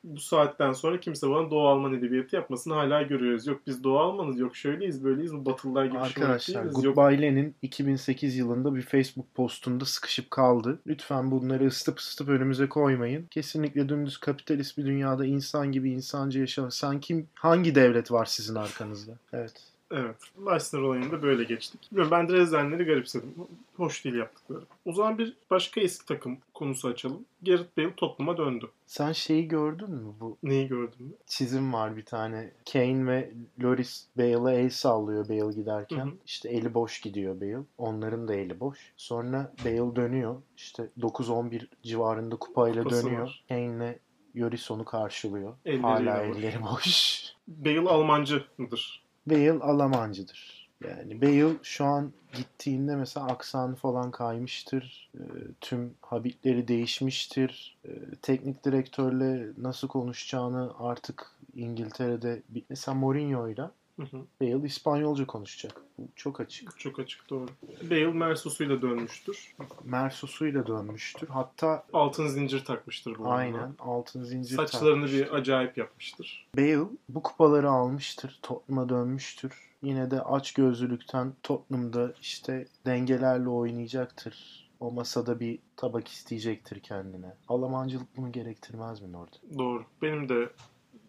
bu 0.04 0.20
saatten 0.20 0.72
sonra 0.72 1.00
kimse 1.00 1.30
bana 1.30 1.50
Doğu 1.50 1.68
Alman 1.68 1.94
edebiyatı 1.94 2.36
yapmasını 2.36 2.74
hala 2.74 3.02
görüyoruz. 3.02 3.46
Yok 3.46 3.60
biz 3.66 3.84
Doğu 3.84 3.98
Almanız, 3.98 4.38
yok 4.38 4.56
şöyleyiz, 4.56 5.04
böyleyiz, 5.04 5.34
bu 5.34 5.44
Batılılar 5.46 5.84
gibi 5.84 5.98
Arkadaşlar 5.98 6.64
değiliz. 6.64 6.82
Goodbye 6.82 7.22
Lenin 7.22 7.54
2008 7.62 8.36
yılında 8.36 8.74
bir 8.74 8.82
Facebook 8.82 9.34
postunda 9.34 9.84
sıkışıp 9.84 10.30
kaldı. 10.30 10.78
Lütfen 10.86 11.30
bunları 11.30 11.66
ısıtıp 11.66 11.98
ısıtıp 11.98 12.28
önümüze 12.28 12.68
koymayın. 12.68 13.26
Kesinlikle 13.30 13.88
dümdüz 13.88 14.18
kapitalist 14.18 14.78
bir 14.78 14.86
dünyada 14.86 15.26
insan 15.26 15.72
gibi 15.72 15.90
insanca 15.90 16.40
yaşa. 16.40 16.70
Sen 16.70 17.00
kim, 17.00 17.26
hangi 17.34 17.74
devlet 17.74 18.12
var 18.12 18.24
sizin 18.24 18.54
arkanızda? 18.54 19.12
Evet. 19.32 19.52
Evet. 19.90 20.16
Leicester 20.46 20.78
olayını 20.78 21.12
da 21.12 21.22
böyle 21.22 21.44
geçtik. 21.44 21.88
Bilmiyorum, 21.90 22.10
ben 22.10 22.28
Dresdenleri 22.28 22.84
garipsedim. 22.84 23.34
Hoş 23.76 24.04
değil 24.04 24.16
yaptıkları. 24.16 24.60
O 24.84 24.92
zaman 24.92 25.18
bir 25.18 25.36
başka 25.50 25.80
eski 25.80 26.06
takım 26.06 26.38
konusu 26.54 26.88
açalım. 26.88 27.24
Gareth 27.42 27.76
Bale 27.78 27.94
Tottenham'a 27.96 28.36
döndü. 28.38 28.68
Sen 28.86 29.12
şeyi 29.12 29.48
gördün 29.48 29.90
mü? 29.90 30.12
Bu 30.20 30.36
Neyi 30.42 30.68
gördün 30.68 31.06
mü? 31.06 31.12
çizim 31.26 31.72
var 31.72 31.96
bir 31.96 32.04
tane. 32.04 32.50
Kane 32.72 33.06
ve 33.06 33.30
Loris 33.62 34.06
Bale'a 34.18 34.52
el 34.52 34.70
sallıyor 34.70 35.28
Bale 35.28 35.54
giderken. 35.54 36.06
Hı 36.06 36.10
hı. 36.10 36.14
İşte 36.26 36.48
eli 36.48 36.74
boş 36.74 37.00
gidiyor 37.00 37.40
Bale. 37.40 37.58
Onların 37.78 38.28
da 38.28 38.34
eli 38.34 38.60
boş. 38.60 38.78
Sonra 38.96 39.52
Bale 39.64 39.96
dönüyor. 39.96 40.36
İşte 40.56 40.88
9-11 41.00 41.66
civarında 41.82 42.36
kupayla 42.36 42.82
Kupası 42.82 43.06
dönüyor. 43.06 43.22
var. 43.22 43.44
Kane'le 43.48 43.98
Yoris 44.34 44.70
onu 44.70 44.84
karşılıyor. 44.84 45.54
Elleriyle 45.64 45.86
Hala 45.86 46.22
elleri 46.22 46.62
boş. 46.62 47.22
Bale 47.48 47.80
Almancı 47.88 48.44
mıdır? 48.58 49.02
Bale 49.30 49.52
Almancıdır. 49.52 50.68
Yani 50.88 51.22
Bale 51.22 51.54
şu 51.62 51.84
an 51.84 52.12
gittiğinde 52.36 52.96
mesela 52.96 53.26
aksanı 53.26 53.74
falan 53.74 54.10
kaymıştır. 54.10 55.10
Ee, 55.14 55.20
tüm 55.60 55.94
habitleri 56.00 56.68
değişmiştir. 56.68 57.78
Ee, 57.84 57.90
teknik 58.22 58.64
direktörle 58.64 59.48
nasıl 59.58 59.88
konuşacağını 59.88 60.72
artık 60.78 61.30
İngiltere'de 61.54 62.42
mesela 62.70 62.94
Mourinho'yla 62.94 63.70
Hı 63.98 64.16
hı. 64.16 64.26
Bale 64.40 64.66
İspanyolca 64.66 65.26
konuşacak. 65.26 65.82
Bu 65.98 66.08
çok 66.16 66.40
açık. 66.40 66.78
Çok 66.78 66.98
açık 66.98 67.30
doğru. 67.30 67.46
Bale 67.90 68.06
Mersus'uyla 68.06 68.82
dönmüştür. 68.82 69.56
Mersus'uyla 69.84 70.66
dönmüştür. 70.66 71.28
Hatta 71.28 71.86
Altın 71.92 72.26
zincir 72.26 72.64
takmıştır 72.64 73.18
bu 73.18 73.32
aynen 73.32 73.74
altın 73.78 74.22
zincir 74.22 74.56
Saçlarını 74.56 75.06
takmıştır. 75.06 75.26
bir 75.26 75.34
acayip 75.34 75.78
yapmıştır. 75.78 76.48
Bale 76.56 76.78
bu 77.08 77.22
kupaları 77.22 77.70
almıştır. 77.70 78.38
Tottenham'a 78.42 78.88
dönmüştür. 78.88 79.68
Yine 79.82 80.10
de 80.10 80.22
aç 80.22 80.52
gözlülükten 80.52 81.32
Tottenham'da 81.42 82.14
işte 82.20 82.66
dengelerle 82.86 83.48
oynayacaktır. 83.48 84.68
O 84.80 84.90
masada 84.92 85.40
bir 85.40 85.58
tabak 85.76 86.08
isteyecektir 86.08 86.80
kendine. 86.80 87.34
Almancılık 87.48 88.16
bunu 88.16 88.32
gerektirmez 88.32 89.00
mi 89.00 89.16
orada? 89.16 89.36
Doğru. 89.58 89.84
Benim 90.02 90.28
de 90.28 90.48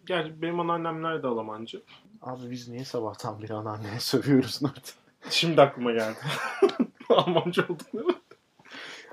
Gerçi 0.06 0.42
benim 0.42 0.60
anneannemler 0.60 1.22
de 1.22 1.26
Almancı. 1.26 1.82
Abi 2.22 2.50
biz 2.50 2.68
niye 2.68 2.84
sabahtan 2.84 3.42
beri 3.42 3.54
anneanneye 3.54 4.00
sövüyoruz 4.00 4.60
orada? 4.64 4.80
Şimdi 5.30 5.62
aklıma 5.62 5.92
geldi. 5.92 6.18
Almanca 7.08 7.62
oldukları. 7.62 8.06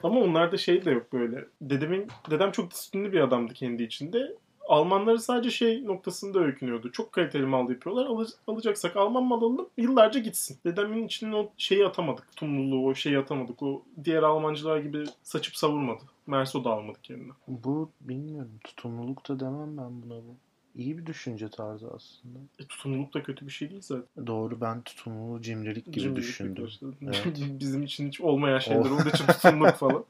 Ama 0.04 0.20
onlarda 0.20 0.58
şey 0.58 0.86
de 0.86 0.92
yok 0.92 1.14
böyle. 1.14 1.46
Dedemin, 1.62 2.08
dedem 2.30 2.52
çok 2.52 2.72
disiplinli 2.72 3.14
bir 3.14 3.20
adamdı 3.20 3.54
kendi 3.54 3.84
içinde. 3.84 4.36
Almanları 4.68 5.20
sadece 5.20 5.50
şey 5.50 5.86
noktasında 5.86 6.40
öykünüyordu. 6.40 6.92
Çok 6.92 7.12
kaliteli 7.12 7.46
mal 7.46 7.70
yapıyorlar. 7.70 8.06
Alı- 8.06 8.28
alacaksak 8.48 8.96
Alman 8.96 9.24
mal 9.24 9.42
alalım 9.42 9.70
yıllarca 9.78 10.20
gitsin. 10.20 10.58
Dedemin 10.66 11.06
içinden 11.06 11.34
o 11.34 11.50
şeyi 11.58 11.86
atamadık. 11.86 12.36
Tumluluğu, 12.36 12.88
o 12.88 12.96
şeyi 12.96 13.18
atamadık. 13.20 13.64
O 13.64 13.84
diğer 14.04 14.24
Almancılar 14.24 14.78
gibi 14.78 15.04
saçıp 15.24 15.56
savurmadı. 15.56 16.04
Merso 16.28 16.64
da 16.64 16.70
almadı 16.70 16.98
kendine. 17.04 17.32
Bu 17.48 17.90
bilmiyorum. 18.02 18.52
Tutumluluk 18.64 19.30
da 19.30 19.40
demem 19.40 19.78
ben 19.78 20.02
buna 20.02 20.16
bu. 20.16 20.36
İyi 20.78 20.98
bir 20.98 21.06
düşünce 21.06 21.50
tarzı 21.50 21.88
aslında. 21.96 22.40
E, 22.60 22.64
tutumluluk 22.66 23.14
da 23.14 23.24
kötü 23.24 23.46
bir 23.46 23.52
şey 23.52 23.70
değil 23.70 23.82
zaten. 23.82 24.28
Doğru 24.28 24.62
ben 24.62 24.82
tutumluluğu 24.82 25.42
cimrilik 25.42 25.86
gibi 25.86 26.00
Cimrilik 26.00 26.24
düşündüm. 26.24 26.70
Evet. 27.02 27.26
Bizim 27.60 27.84
için 27.84 28.08
hiç 28.08 28.22
olmayan 28.22 28.60
şeyler 28.60 28.90
olduğu 28.90 29.10
için 29.10 29.26
tutumluluk 29.28 29.76
falan. 29.76 30.06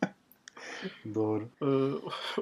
Doğru. 1.16 1.50
Ee, 1.62 1.92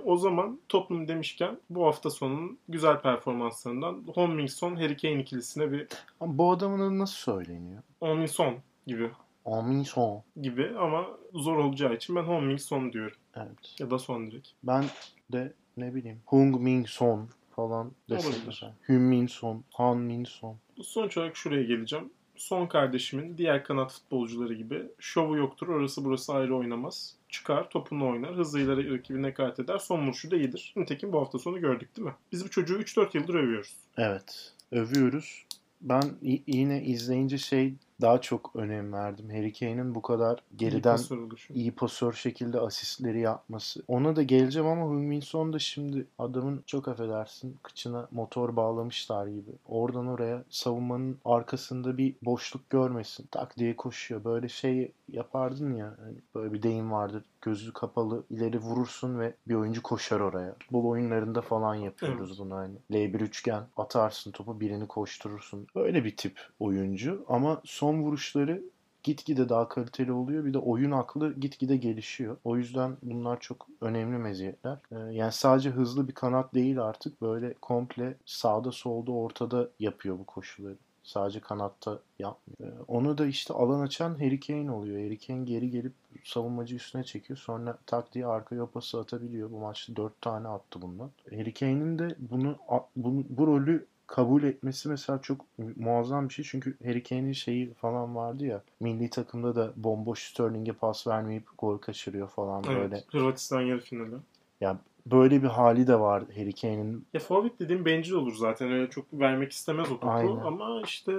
o 0.05 0.17
zaman 0.17 0.59
Tottenham 0.69 1.07
demişken 1.07 1.57
bu 1.69 1.85
hafta 1.85 2.09
sonunun 2.09 2.57
güzel 2.69 3.01
performanslarından 3.01 4.03
Hong-Min-Son 4.15 4.75
Harry 4.75 4.97
Kane 4.97 5.21
ikilisine 5.21 5.71
bir 5.71 5.87
Ama 6.19 6.37
bu 6.37 6.51
adamın 6.51 6.79
adı 6.79 6.99
nasıl 6.99 7.15
söyleniyor? 7.15 7.81
Hong-Min-Son 7.99 8.55
gibi 8.87 9.09
Aminson. 9.45 10.23
gibi 10.41 10.71
ama 10.79 11.05
zor 11.33 11.57
olacağı 11.57 11.93
için 11.95 12.15
ben 12.15 12.23
Hong-Min-Son 12.23 12.93
diyorum. 12.93 13.17
Evet. 13.35 13.75
Ya 13.79 13.91
da 13.91 13.99
Son 13.99 14.31
direkt. 14.31 14.47
Ben 14.63 14.85
de 15.31 15.53
ne 15.77 15.95
bileyim 15.95 16.19
Hung 16.25 16.59
Min 16.59 16.83
Son 16.83 17.29
falan 17.55 17.91
mesela. 18.07 18.73
Hün 18.89 19.01
Min 19.01 19.27
Son, 19.27 19.63
Han 19.73 19.97
Min 19.97 20.23
Son. 20.23 20.57
Sonuç 20.81 21.17
olarak 21.17 21.37
şuraya 21.37 21.63
geleceğim. 21.63 22.09
Son 22.35 22.67
kardeşimin 22.67 23.37
diğer 23.37 23.63
kanat 23.63 23.93
futbolcuları 23.93 24.53
gibi 24.53 24.83
şovu 24.99 25.37
yoktur. 25.37 25.67
Orası 25.67 26.05
burası 26.05 26.33
ayrı 26.33 26.55
oynamaz. 26.55 27.15
Çıkar, 27.29 27.69
topunu 27.69 28.09
oynar, 28.09 28.35
hızıyla 28.35 28.77
rakibine 28.77 29.33
kart 29.33 29.59
eder. 29.59 29.77
Son 29.77 30.05
vuruşu 30.05 30.31
da 30.31 30.35
iyidir. 30.35 30.73
Nitekim 30.75 31.13
bu 31.13 31.19
hafta 31.19 31.39
sonu 31.39 31.59
gördük 31.59 31.97
değil 31.97 32.07
mi? 32.07 32.13
Biz 32.31 32.45
bu 32.45 32.49
çocuğu 32.49 32.81
3-4 32.81 33.17
yıldır 33.17 33.33
övüyoruz. 33.33 33.75
Evet. 33.97 34.53
Övüyoruz. 34.71 35.45
Ben 35.81 36.03
yine 36.47 36.83
izleyince 36.83 37.37
şey 37.37 37.73
daha 38.01 38.21
çok 38.21 38.51
önem 38.55 38.93
verdim. 38.93 39.29
Harry 39.29 39.53
Kane'in 39.53 39.95
bu 39.95 40.01
kadar 40.01 40.43
geriden 40.55 40.97
İyi 40.97 41.07
pasör 41.07 41.47
iyi 41.53 41.71
pasör 41.71 42.13
şekilde 42.13 42.59
asistleri 42.59 43.19
yapması. 43.19 43.83
Ona 43.87 44.15
da 44.15 44.23
geleceğim 44.23 44.67
ama 44.67 44.81
Heung-Min 44.81 45.21
Son 45.21 45.53
da 45.53 45.59
şimdi 45.59 46.07
adamın 46.19 46.63
çok 46.65 46.87
affedersin 46.87 47.57
kıçına 47.63 48.07
motor 48.11 48.55
bağlamışlar 48.55 49.27
gibi. 49.27 49.51
Oradan 49.65 50.07
oraya 50.07 50.43
savunmanın 50.49 51.17
arkasında 51.25 51.97
bir 51.97 52.15
boşluk 52.21 52.69
görmesin. 52.69 53.27
Tak 53.31 53.57
diye 53.57 53.75
koşuyor. 53.75 54.23
Böyle 54.23 54.49
şey 54.49 54.91
yapardın 55.11 55.73
ya. 55.73 55.95
hani 56.05 56.17
böyle 56.35 56.53
bir 56.53 56.63
deyim 56.63 56.91
vardır. 56.91 57.23
Gözü 57.41 57.73
kapalı 57.73 58.23
ileri 58.29 58.59
vurursun 58.59 59.19
ve 59.19 59.33
bir 59.47 59.55
oyuncu 59.55 59.83
koşar 59.83 60.19
oraya. 60.19 60.53
Futbol 60.59 60.85
oyunlarında 60.85 61.41
falan 61.41 61.75
yapıyoruz 61.75 62.39
bunu 62.39 62.55
hani. 62.55 62.75
L1 62.91 63.17
üçgen 63.17 63.63
atarsın 63.77 64.31
topu 64.31 64.59
birini 64.59 64.87
koşturursun. 64.87 65.67
Öyle 65.75 66.03
bir 66.03 66.17
tip 66.17 66.39
oyuncu 66.59 67.25
ama 67.27 67.61
son 67.63 67.84
vuruşları 67.93 68.63
gitgide 69.05 69.49
daha 69.49 69.67
kaliteli 69.69 70.11
oluyor. 70.11 70.45
Bir 70.45 70.53
de 70.53 70.57
oyun 70.57 70.91
aklı 70.91 71.33
gitgide 71.39 71.77
gelişiyor. 71.77 72.37
O 72.43 72.57
yüzden 72.57 72.97
bunlar 73.03 73.39
çok 73.39 73.67
önemli 73.81 74.17
meziyetler. 74.17 74.77
Ee, 74.91 74.95
yani 74.95 75.31
sadece 75.31 75.69
hızlı 75.69 76.07
bir 76.07 76.13
kanat 76.13 76.53
değil 76.53 76.81
artık. 76.81 77.21
Böyle 77.21 77.53
komple 77.53 78.17
sağda 78.25 78.71
solda 78.71 79.11
ortada 79.11 79.69
yapıyor 79.79 80.19
bu 80.19 80.25
koşuları. 80.25 80.75
Sadece 81.03 81.39
kanatta 81.39 81.99
yapmıyor. 82.19 82.73
Ee, 82.73 82.83
onu 82.87 83.17
da 83.17 83.25
işte 83.25 83.53
alan 83.53 83.79
açan 83.79 84.13
Harry 84.13 84.39
Kane 84.39 84.71
oluyor. 84.71 84.97
Harry 84.97 85.17
Kane 85.17 85.43
geri 85.45 85.69
gelip 85.69 85.93
savunmacı 86.23 86.75
üstüne 86.75 87.03
çekiyor. 87.03 87.37
Sonra 87.37 87.77
tak 87.85 88.13
diye 88.13 88.25
arka 88.25 88.55
yopası 88.55 88.99
atabiliyor. 88.99 89.51
Bu 89.51 89.59
maçta 89.59 89.95
4 89.95 90.21
tane 90.21 90.47
attı 90.47 90.81
bundan. 90.81 91.09
Harry 91.29 91.53
Kane'in 91.53 91.99
de 91.99 92.15
bunu, 92.19 92.55
bunu 92.95 93.23
bu 93.29 93.47
rolü 93.47 93.85
kabul 94.07 94.43
etmesi 94.43 94.89
mesela 94.89 95.21
çok 95.21 95.45
muazzam 95.75 96.29
bir 96.29 96.33
şey. 96.33 96.45
Çünkü 96.45 96.75
Harry 96.85 97.03
Kane'in 97.03 97.33
şeyi 97.33 97.73
falan 97.73 98.15
vardı 98.15 98.45
ya. 98.45 98.61
Milli 98.79 99.09
takımda 99.09 99.55
da 99.55 99.73
bomboş 99.75 100.23
Sterling'e 100.23 100.73
pas 100.73 101.07
vermeyip 101.07 101.43
gol 101.57 101.77
kaçırıyor 101.77 102.27
falan 102.27 102.63
böyle. 102.63 102.79
Evet. 102.79 103.05
Hırvatistan 103.11 103.61
yarı 103.61 103.79
finali. 103.79 104.15
Yani 104.61 104.77
böyle 105.05 105.43
bir 105.43 105.47
hali 105.47 105.87
de 105.87 105.99
var 105.99 106.23
Harry 106.35 106.53
Kane'in. 106.53 107.05
Ya 107.13 107.19
forvet 107.19 107.59
dediğim 107.59 107.85
bencil 107.85 108.13
olur 108.13 108.35
zaten. 108.35 108.71
Öyle 108.71 108.89
çok 108.89 109.05
vermek 109.13 109.51
istemez 109.51 109.91
o 109.91 109.93
topu. 109.93 110.09
Aynen. 110.09 110.37
Ama 110.37 110.81
işte 110.85 111.13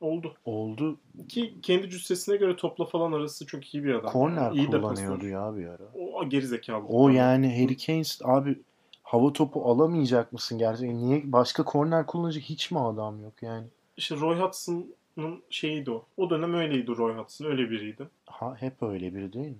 oldu. 0.00 0.34
Oldu. 0.44 0.96
Ki 1.28 1.54
kendi 1.62 1.90
cüssesine 1.90 2.36
göre 2.36 2.56
topla 2.56 2.84
falan 2.84 3.12
arası 3.12 3.46
çok 3.46 3.74
iyi 3.74 3.84
bir 3.84 3.94
adam. 3.94 4.12
Korner 4.12 4.52
İyi 4.52 4.72
de 4.72 4.80
kullanıyordu 4.80 5.18
pasör. 5.18 5.28
ya 5.28 5.56
bir 5.56 5.66
ara. 5.66 5.84
O 5.94 6.28
geri 6.28 6.46
zekalı. 6.46 6.84
O 6.88 7.08
yani 7.08 7.62
Harry 7.62 7.76
Kane 7.76 8.02
abi 8.34 8.58
hava 9.12 9.32
topu 9.32 9.64
alamayacak 9.70 10.32
mısın 10.32 10.58
gerçekten? 10.58 10.98
Niye 10.98 11.22
başka 11.24 11.64
korner 11.64 12.06
kullanacak 12.06 12.42
hiç 12.42 12.70
mi 12.70 12.80
adam 12.80 13.22
yok 13.22 13.32
yani? 13.42 13.66
İşte 13.96 14.16
Roy 14.16 14.38
Hudson'ın 14.40 15.42
şeyiydi 15.50 15.90
o. 15.90 16.04
O 16.16 16.30
dönem 16.30 16.54
öyleydi 16.54 16.96
Roy 16.96 17.14
Hudson. 17.16 17.44
Öyle 17.46 17.70
biriydi. 17.70 18.08
Ha 18.26 18.56
hep 18.60 18.82
öyle 18.82 19.14
biri 19.14 19.32
değil 19.32 19.48
mi? 19.48 19.56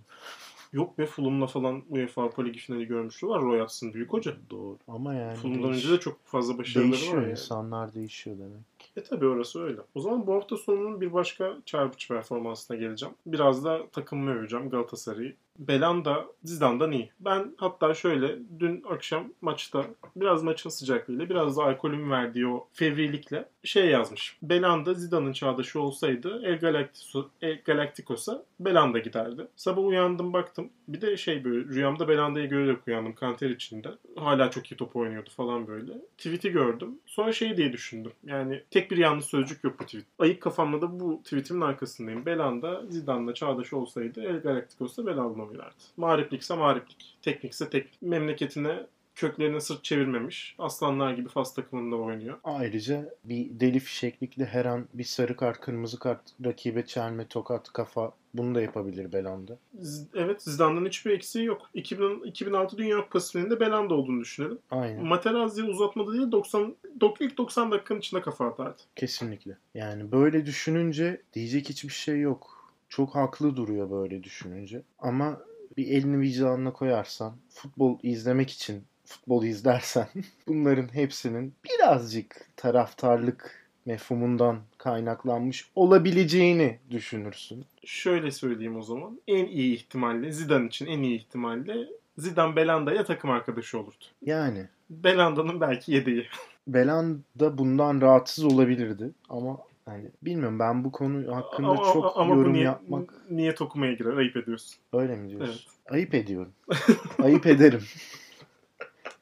Yok 0.72 0.98
be 0.98 1.06
Fulham'la 1.06 1.46
falan 1.46 1.82
UEFA 1.90 2.22
Avrupa 2.22 2.42
Ligi 2.42 2.58
finali 2.58 2.86
görmüştü 2.86 3.28
var. 3.28 3.42
Roy 3.42 3.60
Hudson 3.60 3.92
büyük 3.92 4.12
hoca. 4.12 4.36
Doğru. 4.50 4.78
Ama 4.88 5.14
yani 5.14 5.34
Fulham'dan 5.36 5.72
değiş- 5.72 5.76
önce 5.84 5.90
de 5.90 6.00
çok 6.00 6.24
fazla 6.24 6.58
başarıları 6.58 6.92
değişiyor 6.92 7.16
var 7.16 7.22
yani. 7.22 7.30
insanlar 7.30 7.94
değişiyor 7.94 8.36
demek. 8.38 8.92
E 8.96 9.02
tabi 9.02 9.26
orası 9.26 9.62
öyle. 9.62 9.80
O 9.94 10.00
zaman 10.00 10.26
bu 10.26 10.34
hafta 10.34 10.56
sonunun 10.56 11.00
bir 11.00 11.12
başka 11.12 11.56
çarpıcı 11.66 12.08
performansına 12.08 12.76
geleceğim. 12.76 13.14
Biraz 13.26 13.64
da 13.64 13.86
takımımı 13.92 14.30
öveceğim 14.30 14.70
Galatasaray'ı. 14.70 15.34
Belanda 15.68 16.26
Zidane'dan 16.44 16.92
iyi. 16.92 17.10
Ben 17.20 17.54
hatta 17.56 17.94
şöyle 17.94 18.38
dün 18.60 18.84
akşam 18.90 19.24
maçta 19.40 19.84
biraz 20.16 20.42
maçın 20.42 20.70
sıcaklığıyla 20.70 21.28
biraz 21.28 21.56
da 21.56 21.64
alkolün 21.64 22.10
verdiği 22.10 22.46
o 22.46 22.68
fevrilikle 22.72 23.48
şey 23.64 23.86
yazmış. 23.86 24.36
Belanda 24.42 24.94
Zidane'ın 24.94 25.32
çağdaşı 25.32 25.80
olsaydı 25.80 26.40
El, 26.44 26.58
Galactico, 26.58 27.28
El 27.42 27.60
Galacticos'a 27.64 28.44
Belanda 28.60 28.98
giderdi. 28.98 29.46
Sabah 29.56 29.84
uyandım 29.84 30.32
baktım. 30.32 30.70
Bir 30.88 31.00
de 31.00 31.16
şey 31.16 31.44
böyle 31.44 31.64
rüyamda 31.64 32.08
Belanda'yı 32.08 32.48
görerek 32.48 32.88
uyandım 32.88 33.14
kanter 33.14 33.50
içinde. 33.50 33.88
Hala 34.16 34.50
çok 34.50 34.72
iyi 34.72 34.76
top 34.76 34.96
oynuyordu 34.96 35.30
falan 35.36 35.66
böyle. 35.66 35.92
Tweet'i 36.18 36.50
gördüm. 36.50 36.98
Sonra 37.06 37.32
şey 37.32 37.56
diye 37.56 37.72
düşündüm. 37.72 38.12
Yani 38.24 38.62
tek 38.70 38.90
bir 38.90 38.96
yanlış 38.96 39.24
sözcük 39.24 39.64
yok 39.64 39.80
bu 39.80 39.84
tweet. 39.84 40.04
Ayık 40.18 40.40
kafamla 40.40 40.82
da 40.82 41.00
bu 41.00 41.20
tweetimin 41.24 41.60
arkasındayım. 41.60 42.26
Belanda 42.26 42.82
Zidane'la 42.88 43.34
çağdaş 43.34 43.72
olsaydı 43.72 44.22
El 44.22 44.40
Galacticos'ta 44.40 45.06
Belanda 45.06 45.42
oynardı. 45.42 45.74
Mağriplikse 45.96 46.54
mağriplik. 46.54 47.16
Teknikse 47.22 47.70
teknik. 47.70 48.02
Memleketine 48.02 48.86
köklerine 49.14 49.60
sırt 49.60 49.84
çevirmemiş. 49.84 50.54
Aslanlar 50.58 51.12
gibi 51.12 51.28
Fas 51.28 51.54
takımında 51.54 51.96
oynuyor. 51.96 52.38
Ayrıca 52.44 53.14
bir 53.24 53.60
deli 53.60 53.80
fişeklikle 53.80 54.44
her 54.44 54.64
an 54.64 54.88
bir 54.94 55.04
sarı 55.04 55.36
kart, 55.36 55.60
kırmızı 55.60 55.98
kart, 55.98 56.20
rakibe 56.44 56.86
çelme, 56.86 57.26
tokat, 57.26 57.72
kafa 57.72 58.12
bunu 58.34 58.54
da 58.54 58.60
yapabilir 58.62 59.12
Belanda. 59.12 59.58
Z- 59.80 60.06
Evet 60.14 60.42
Zidane'dan 60.42 60.86
hiçbir 60.86 61.10
eksiği 61.10 61.44
yok. 61.44 61.70
2000, 61.74 62.22
2006 62.24 62.78
Dünya 62.78 63.00
Kupası 63.00 63.32
finalinde 63.32 63.60
Belanda 63.60 63.94
olduğunu 63.94 64.20
düşünelim. 64.20 64.58
Aynen. 64.70 65.04
Materazzi 65.04 65.62
uzatmada 65.64 66.12
değil 66.12 66.32
90 66.32 66.74
dok- 67.00 67.16
ilk 67.24 67.38
90 67.38 67.70
dakikanın 67.70 67.98
içinde 68.00 68.20
kafa 68.20 68.46
atardı. 68.46 68.82
Kesinlikle. 68.96 69.56
Yani 69.74 70.12
böyle 70.12 70.46
düşününce 70.46 71.22
diyecek 71.32 71.68
hiçbir 71.68 71.88
şey 71.92 72.20
yok. 72.20 72.72
Çok 72.88 73.14
haklı 73.14 73.56
duruyor 73.56 73.90
böyle 73.90 74.22
düşününce. 74.22 74.82
Ama 74.98 75.40
bir 75.76 75.86
elini 75.86 76.20
vicdanına 76.20 76.72
koyarsan, 76.72 77.36
futbol 77.50 77.98
izlemek 78.02 78.50
için 78.50 78.82
futbol 79.04 79.44
izlersen 79.44 80.06
bunların 80.48 80.94
hepsinin 80.94 81.54
birazcık 81.64 82.46
taraftarlık 82.56 83.62
mefhumundan 83.86 84.58
kaynaklanmış 84.78 85.70
olabileceğini 85.76 86.78
düşünürsün. 86.90 87.64
Şöyle 87.84 88.30
söyleyeyim 88.30 88.76
o 88.76 88.82
zaman. 88.82 89.20
En 89.28 89.46
iyi 89.46 89.74
ihtimalle 89.74 90.32
Zidane 90.32 90.66
için 90.66 90.86
en 90.86 91.02
iyi 91.02 91.16
ihtimalle 91.16 91.76
Zidane 92.18 92.56
Belanda'ya 92.56 93.04
takım 93.04 93.30
arkadaşı 93.30 93.78
olurdu. 93.78 94.04
Yani 94.22 94.66
Belanda'nın 94.90 95.60
belki 95.60 95.92
yedeği. 95.92 96.26
Belanda 96.68 97.58
bundan 97.58 98.00
rahatsız 98.00 98.44
olabilirdi 98.44 99.10
ama 99.28 99.58
Hani 99.84 100.10
bilmiyorum 100.22 100.58
ben 100.58 100.84
bu 100.84 100.92
konu 100.92 101.36
hakkında 101.36 101.68
Ama, 101.68 101.92
çok 101.92 102.16
ama 102.16 102.34
bu 102.34 102.38
yorum 102.38 102.52
niyet, 102.52 102.64
yapmak 102.64 103.30
niyet 103.30 103.62
okumaya 103.62 103.92
girer. 103.92 104.16
Ayıp 104.16 104.36
ediyorsun. 104.36 104.76
öyle 104.92 105.16
mi 105.16 105.30
diyorsun? 105.30 105.48
Evet. 105.48 105.92
Ayıp 105.94 106.14
ediyorum. 106.14 106.52
ayıp 107.22 107.46
ederim. 107.46 107.82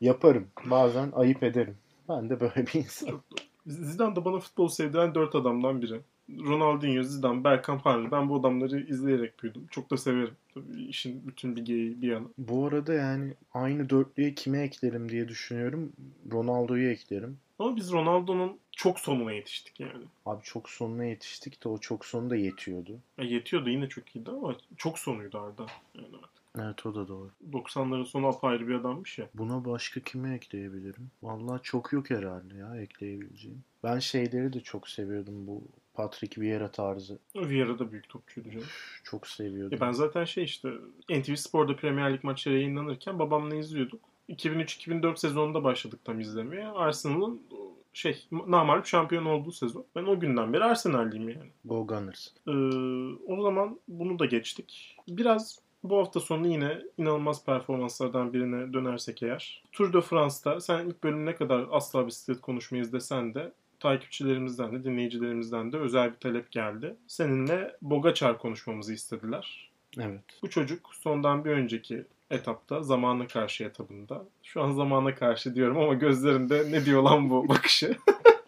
Yaparım. 0.00 0.46
Bazen 0.64 1.12
ayıp 1.14 1.42
ederim. 1.42 1.76
Ben 2.08 2.30
de 2.30 2.40
böyle 2.40 2.66
bir 2.66 2.74
insanım. 2.74 3.22
Zidane 3.66 4.16
da 4.16 4.24
bana 4.24 4.38
futbol 4.38 4.68
sevdiren 4.68 5.14
dört 5.14 5.34
adamdan 5.34 5.82
biri. 5.82 6.00
Ronaldinho, 6.38 7.02
Zidane, 7.02 7.44
Bergkamp, 7.44 7.86
Henry. 7.86 8.10
Ben 8.10 8.28
bu 8.28 8.36
adamları 8.36 8.80
izleyerek 8.80 9.42
büyüdüm. 9.42 9.66
Çok 9.70 9.90
da 9.90 9.96
severim. 9.96 10.34
Tabii 10.54 10.84
işin 10.84 11.28
bütün 11.28 11.56
bir 11.56 11.64
geyiği 11.64 12.02
bir 12.02 12.08
yana. 12.08 12.26
Bu 12.38 12.66
arada 12.66 12.92
yani 12.94 13.34
aynı 13.54 13.90
dörtlüye 13.90 14.34
kime 14.34 14.62
eklerim 14.62 15.08
diye 15.08 15.28
düşünüyorum. 15.28 15.92
Ronaldo'yu 16.32 16.90
eklerim. 16.90 17.38
Ama 17.58 17.76
biz 17.76 17.92
Ronaldo'nun 17.92 18.58
çok 18.72 19.00
sonuna 19.00 19.32
yetiştik 19.32 19.80
yani. 19.80 20.04
Abi 20.26 20.42
çok 20.42 20.70
sonuna 20.70 21.04
yetiştik 21.04 21.64
de 21.64 21.68
o 21.68 21.78
çok 21.78 22.06
sonu 22.06 22.30
da 22.30 22.36
yetiyordu. 22.36 22.98
Ya 23.18 23.24
yetiyordu 23.24 23.70
yine 23.70 23.88
çok 23.88 24.16
iyiydi 24.16 24.30
ama 24.30 24.56
çok 24.76 24.98
sonuydu 24.98 25.38
Arda. 25.38 25.66
Yani. 25.94 26.09
Evet 26.58 26.86
o 26.86 26.94
da 26.94 27.08
doğru. 27.08 27.30
90'ların 27.52 28.04
sonu 28.04 28.26
apayrı 28.26 28.68
bir 28.68 28.74
adammış 28.74 29.18
ya. 29.18 29.28
Buna 29.34 29.64
başka 29.64 30.00
kimi 30.00 30.34
ekleyebilirim? 30.34 31.10
Vallahi 31.22 31.62
çok 31.62 31.92
yok 31.92 32.10
herhalde 32.10 32.56
ya 32.56 32.76
ekleyebileceğim. 32.76 33.64
Ben 33.84 33.98
şeyleri 33.98 34.52
de 34.52 34.60
çok 34.60 34.88
seviyordum 34.88 35.46
bu 35.46 35.62
Patrick 35.94 36.40
Vieira 36.40 36.70
tarzı. 36.70 37.18
Vieira 37.36 37.78
da 37.78 37.92
büyük 37.92 38.08
topçuydu 38.08 38.50
canım. 38.50 38.66
Çok 39.04 39.26
seviyordum. 39.26 39.72
Ya 39.72 39.80
ben 39.80 39.92
zaten 39.92 40.24
şey 40.24 40.44
işte 40.44 40.70
NTV 41.10 41.34
Spor'da 41.34 41.76
Premier 41.76 42.12
Lig 42.12 42.24
maçları 42.24 42.54
yayınlanırken 42.54 43.18
babamla 43.18 43.54
izliyorduk. 43.54 44.00
2003-2004 44.28 45.16
sezonunda 45.16 45.64
başladık 45.64 46.00
tam 46.04 46.20
izlemeye. 46.20 46.66
Arsenal'ın 46.66 47.40
şey 47.92 48.26
namalip 48.30 48.86
şampiyon 48.86 49.24
olduğu 49.24 49.52
sezon. 49.52 49.84
Ben 49.96 50.04
o 50.04 50.20
günden 50.20 50.52
beri 50.52 50.64
Arsenal'liyim 50.64 51.28
yani. 51.28 51.50
Go 51.64 51.86
Gunners. 51.86 52.28
Ee, 52.46 52.50
o 53.32 53.42
zaman 53.42 53.80
bunu 53.88 54.18
da 54.18 54.26
geçtik. 54.26 54.96
Biraz 55.08 55.58
bu 55.84 55.98
hafta 55.98 56.20
sonu 56.20 56.48
yine 56.48 56.78
inanılmaz 56.98 57.44
performanslardan 57.44 58.32
birine 58.32 58.72
dönersek 58.72 59.22
eğer. 59.22 59.62
Tour 59.72 59.92
de 59.92 60.00
France'da 60.00 60.60
sen 60.60 60.86
ilk 60.86 61.04
bölüm 61.04 61.26
ne 61.26 61.34
kadar 61.34 61.66
asla 61.70 62.06
bisiklet 62.06 62.40
konuşmayız 62.40 62.92
desen 62.92 63.34
de 63.34 63.52
takipçilerimizden 63.80 64.72
de 64.72 64.84
dinleyicilerimizden 64.84 65.72
de 65.72 65.76
özel 65.76 66.12
bir 66.12 66.16
talep 66.16 66.50
geldi. 66.50 66.94
Seninle 67.06 67.76
Bogacar 67.82 68.38
konuşmamızı 68.38 68.94
istediler. 68.94 69.70
Evet. 69.98 70.20
Bu 70.42 70.50
çocuk 70.50 70.94
sondan 70.94 71.44
bir 71.44 71.50
önceki 71.50 72.04
etapta 72.30 72.82
zamana 72.82 73.26
karşı 73.26 73.64
etabında. 73.64 74.24
Şu 74.42 74.62
an 74.62 74.72
zamana 74.72 75.14
karşı 75.14 75.54
diyorum 75.54 75.78
ama 75.78 75.94
gözlerinde 75.94 76.72
ne 76.72 76.84
diyor 76.84 77.02
lan 77.02 77.30
bu 77.30 77.48
bakışı. 77.48 77.96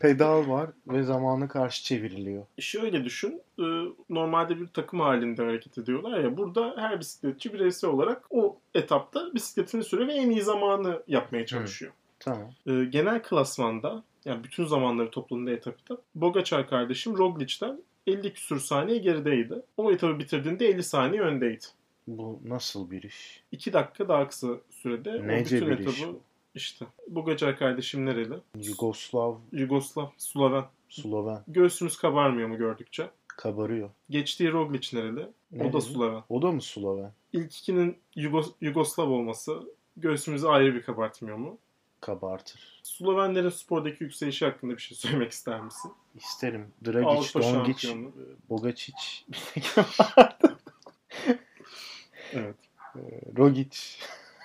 Pedal 0.00 0.48
var 0.48 0.70
ve 0.88 1.02
zamana 1.02 1.48
karşı 1.48 1.84
çevriliyor. 1.84 2.46
Şöyle 2.58 3.04
düşün. 3.04 3.40
e, 3.58 3.64
Normalde 4.10 4.60
bir 4.60 4.66
takım 4.66 5.00
halinde 5.00 5.42
hareket 5.42 5.78
ediyorlar 5.78 6.18
ya. 6.18 6.36
Burada 6.36 6.74
her 6.78 7.00
bisikletçi 7.00 7.52
bireysel 7.52 7.90
olarak 7.90 8.22
o 8.30 8.56
etapta 8.74 9.34
bisikletini 9.34 9.84
sürüyor 9.84 10.08
ve 10.08 10.12
en 10.14 10.30
iyi 10.30 10.42
zamanı 10.42 11.02
yapmaya 11.06 11.46
çalışıyor. 11.46 11.92
Tamam. 12.20 12.50
E, 12.66 12.84
Genel 12.84 13.22
klasmanda 13.22 14.02
yani 14.24 14.44
bütün 14.44 14.64
zamanları 14.66 15.10
toplamında 15.10 15.50
etap 15.50 15.74
etap 15.80 16.00
Bogacar 16.14 16.68
kardeşim 16.68 17.18
Roglic'ten 17.18 17.82
50 18.06 18.32
küsur 18.32 18.60
saniye 18.60 18.98
gerideydi. 18.98 19.62
O 19.76 19.92
etabı 19.92 20.18
bitirdiğinde 20.18 20.68
50 20.68 20.82
saniye 20.82 21.22
öndeydi. 21.22 21.64
Bu 22.06 22.40
nasıl 22.44 22.90
bir 22.90 23.02
iş? 23.02 23.42
2 23.52 23.72
dakika 23.72 24.08
daha 24.08 24.28
kısa 24.28 24.48
sürede 24.70 25.10
o 25.10 25.28
Nece 25.28 25.56
bütün 25.56 25.68
bir 25.70 25.78
iş 25.78 25.98
etabı 26.00 26.12
bu? 26.12 26.20
İşte. 26.54 26.86
Bogacar 27.08 27.58
kardeşim 27.58 28.06
nereli? 28.06 28.34
Yugoslav, 28.56 29.34
Yugoslav, 29.52 30.06
Sloven. 30.16 30.64
Sloven 30.88 31.42
Göğsümüz 31.48 31.96
kabarmıyor 31.96 32.48
mu 32.48 32.56
gördükçe? 32.58 33.10
kabarıyor. 33.28 33.90
Geçtiği 34.10 34.52
Roglic 34.52 34.88
nereli? 34.98 35.26
O 35.60 35.72
da? 35.72 35.80
Sloven. 35.80 36.22
O 36.28 36.42
da 36.42 36.52
mı 36.52 36.62
Sloven? 36.62 37.12
İlk 37.32 37.56
ikinin 37.58 37.96
Yugos- 38.16 38.52
Yugoslav 38.60 39.08
olması 39.10 39.62
göğsümüzü 39.96 40.46
ayrı 40.46 40.74
bir 40.74 40.82
kabartmıyor 40.82 41.36
mu? 41.36 41.58
Kabartır. 42.00 42.80
Slovenlerin 42.82 43.48
spordaki 43.48 44.04
yükselişi 44.04 44.44
hakkında 44.44 44.72
bir 44.76 44.82
şey 44.82 44.96
söylemek 44.96 45.32
ister 45.32 45.60
misin? 45.60 45.92
İsterim. 46.14 46.66
Dragic, 46.86 47.34
Dongic. 47.40 47.96
Bogacic, 48.50 48.94
Evet. 52.32 52.56
Rogic 53.38 53.78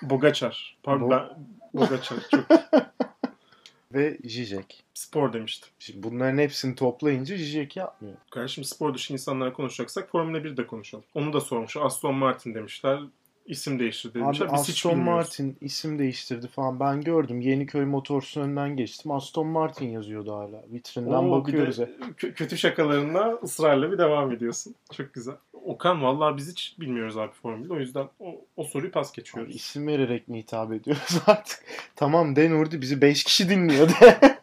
Bogacar. 0.09 0.77
Pardon 0.83 1.09
Bo- 1.09 1.11
ben 1.11 1.45
Bogacar. 1.81 2.17
Çok 2.31 2.45
ve 3.93 4.17
Zizek. 4.25 4.83
spor 4.93 5.33
demiştim. 5.33 5.69
Şimdi 5.79 6.03
bunların 6.03 6.37
hepsini 6.37 6.75
toplayınca 6.75 7.37
Zizek 7.37 7.75
yapmıyor. 7.77 8.15
Kardeşim 8.31 8.63
spor 8.63 8.93
dışı 8.93 9.13
insanlara 9.13 9.53
konuşacaksak 9.53 10.09
Formula 10.09 10.43
1 10.43 10.57
de 10.57 10.67
konuşalım. 10.67 11.03
Onu 11.15 11.33
da 11.33 11.41
sormuş. 11.41 11.77
Aston 11.77 12.15
Martin 12.15 12.53
demişler. 12.53 12.99
İsim 13.45 13.79
değiştirdi 13.79 14.17
Abi 14.19 14.25
demişler. 14.25 14.49
Biz 14.53 14.61
hiç 14.67 14.85
Aston. 14.85 14.99
Martin 14.99 15.57
isim 15.61 15.99
değiştirdi 15.99 16.47
falan. 16.47 16.79
Ben 16.79 17.01
gördüm. 17.01 17.41
Yeniköy 17.41 17.85
Motors'un 17.85 18.41
önünden 18.41 18.77
geçtim. 18.77 19.11
Aston 19.11 19.47
Martin 19.47 19.89
yazıyordu 19.89 20.33
hala. 20.35 20.63
Vitrinden 20.73 21.11
Oo, 21.13 21.31
bakıyoruz. 21.31 21.77
de 21.77 21.89
kö- 22.17 22.33
kötü 22.33 22.57
şakalarına 22.57 23.33
ısrarla 23.43 23.91
bir 23.91 23.97
devam 23.97 24.31
ediyorsun. 24.31 24.75
Çok 24.93 25.13
güzel. 25.13 25.35
Okan 25.53 26.03
vallahi 26.03 26.37
biz 26.37 26.51
hiç 26.51 26.75
bilmiyoruz 26.79 27.17
abi 27.17 27.31
formülü. 27.31 27.73
O 27.73 27.79
yüzden 27.79 28.07
o, 28.19 28.41
o 28.57 28.63
soruyu 28.63 28.91
pas 28.91 29.09
Abi 29.09 29.15
geçiyoruz. 29.15 29.55
isim 29.55 29.87
vererek 29.87 30.27
mi 30.27 30.37
hitap 30.39 30.73
ediyoruz 30.73 31.17
artık? 31.27 31.59
tamam 31.95 32.35
de 32.35 32.49
Nurdi 32.49 32.81
bizi 32.81 33.01
5 33.01 33.23
kişi 33.23 33.49
dinliyor 33.49 33.89
de. 33.89 34.19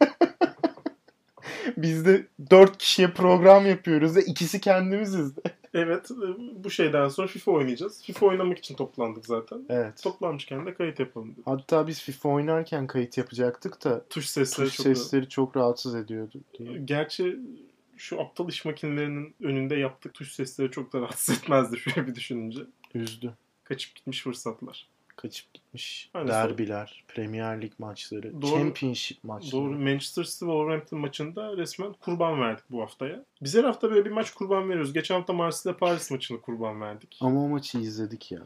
Biz 1.77 2.05
de 2.05 2.27
4 2.51 2.77
kişiye 2.77 3.07
program 3.11 3.65
yapıyoruz 3.65 4.15
da 4.15 4.21
ikisi 4.21 4.61
kendimiziz 4.61 5.35
de. 5.37 5.41
Evet 5.73 6.09
bu 6.55 6.69
şeyden 6.69 7.07
sonra 7.07 7.27
FIFA 7.27 7.51
oynayacağız. 7.51 8.03
FIFA 8.03 8.25
oynamak 8.25 8.57
için 8.57 8.75
toplandık 8.75 9.25
zaten. 9.25 9.65
Evet. 9.69 10.03
Toplanmışken 10.03 10.65
de 10.65 10.73
kayıt 10.73 10.99
yapalım 10.99 11.31
dedik. 11.31 11.47
Hatta 11.47 11.87
biz 11.87 12.01
FIFA 12.01 12.29
oynarken 12.29 12.87
kayıt 12.87 13.17
yapacaktık 13.17 13.83
da 13.83 14.05
Tuş 14.09 14.29
sesleri 14.29 14.67
tuş 14.67 14.77
çok 14.77 14.83
sesleri 14.83 15.29
çok 15.29 15.57
rahatsız 15.57 15.95
ediyordu 15.95 16.41
diye. 16.59 16.77
Gerçi 16.77 17.39
şu 17.97 18.21
aptal 18.21 18.49
iş 18.49 18.65
makinelerinin 18.65 19.35
önünde 19.41 19.75
yaptık 19.75 20.13
tuş 20.13 20.31
sesleri 20.31 20.71
çok 20.71 20.93
da 20.93 21.01
rahatsız 21.01 21.37
etmezdi 21.37 21.77
şöyle 21.79 22.07
bir 22.07 22.15
düşününce. 22.15 22.61
Üzdü. 22.95 23.33
Kaçıp 23.63 23.95
gitmiş 23.95 24.23
fırsatlar. 24.23 24.87
Kaçıp 25.21 25.53
gitmiş 25.53 26.09
Aynen. 26.13 26.27
derbiler, 26.27 27.03
Premier 27.07 27.61
Lig 27.61 27.71
maçları, 27.79 28.41
Doğru. 28.41 28.51
Championship 28.51 29.23
maçları. 29.23 29.51
Doğru. 29.51 29.71
Manchester 29.79 30.23
City 30.23 30.39
Wolverhampton 30.39 30.99
maçında 30.99 31.57
resmen 31.57 31.93
kurban 31.93 32.41
verdik 32.41 32.63
bu 32.69 32.81
haftaya. 32.81 33.23
Biz 33.41 33.55
her 33.55 33.63
hafta 33.63 33.91
böyle 33.91 34.05
bir 34.05 34.11
maç 34.11 34.31
kurban 34.31 34.69
veriyoruz. 34.69 34.93
Geçen 34.93 35.15
hafta 35.15 35.33
Marsilya 35.33 35.77
Paris 35.77 36.11
maçını 36.11 36.41
kurban 36.41 36.81
verdik. 36.81 37.17
Ama 37.21 37.43
o 37.43 37.47
maçı 37.47 37.77
izledik 37.77 38.31
ya. 38.31 38.39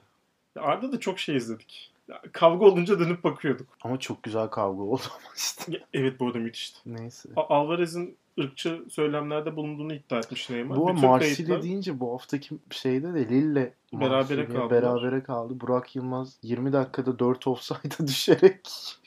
Ya 0.55 0.61
Arda 0.61 0.91
da 0.91 0.99
çok 0.99 1.19
şey 1.19 1.35
izledik. 1.35 1.91
Ya 2.07 2.21
kavga 2.31 2.65
olunca 2.65 2.99
dönüp 2.99 3.23
bakıyorduk. 3.23 3.67
Ama 3.81 3.99
çok 3.99 4.23
güzel 4.23 4.47
kavga 4.47 4.81
oldu 4.83 5.01
maçta. 5.29 5.71
Ya 5.71 5.79
evet 5.93 6.19
bu 6.19 6.27
arada 6.27 6.37
müthişti. 6.39 6.79
Neyse. 6.85 7.29
A- 7.35 7.55
Alvarez'in 7.55 8.17
ırkçı 8.39 8.83
söylemlerde 8.89 9.55
bulunduğunu 9.55 9.93
iddia 9.93 10.17
etmiş 10.19 10.49
Neymar. 10.49 10.77
Bu 10.77 10.93
Marsilya 10.93 11.19
kayıtlar- 11.19 11.63
deyince 11.63 11.99
bu 11.99 12.13
haftaki 12.13 12.55
şeyde 12.71 13.13
de 13.13 13.29
Lille 13.29 13.73
Berabere 13.93 14.45
kaldılar. 14.45 14.69
berabere 14.69 15.23
kaldı. 15.23 15.61
Burak 15.61 15.95
Yılmaz 15.95 16.37
20 16.43 16.73
dakikada 16.73 17.19
4 17.19 17.47
offside'a 17.47 18.07
düşerek 18.07 18.59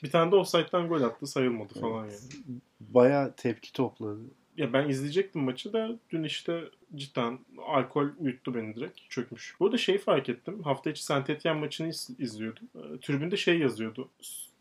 Bir 0.03 0.11
tane 0.11 0.31
de 0.31 0.35
offside'den 0.35 0.87
gol 0.87 1.01
attı 1.01 1.27
sayılmadı 1.27 1.73
falan 1.79 2.05
yani. 2.05 2.59
baya 2.79 3.35
tepki 3.35 3.73
topladı. 3.73 4.19
Ya 4.57 4.73
ben 4.73 4.89
izleyecektim 4.89 5.41
maçı 5.43 5.73
da 5.73 5.89
dün 6.09 6.23
işte 6.23 6.61
cidden 6.95 7.39
alkol 7.67 8.07
uyuttu 8.19 8.55
beni 8.55 8.75
direkt. 8.75 8.99
Çökmüş. 9.09 9.55
Bu 9.59 9.65
arada 9.65 9.77
şey 9.77 9.97
fark 9.97 10.29
ettim. 10.29 10.63
Hafta 10.63 10.89
içi 10.89 11.03
Saint 11.03 11.29
Etienne 11.29 11.59
maçını 11.59 11.87
iz- 11.87 12.09
izliyordum. 12.19 12.63
Ee, 12.75 12.99
tribünde 13.01 13.37
şey 13.37 13.59
yazıyordu. 13.59 14.09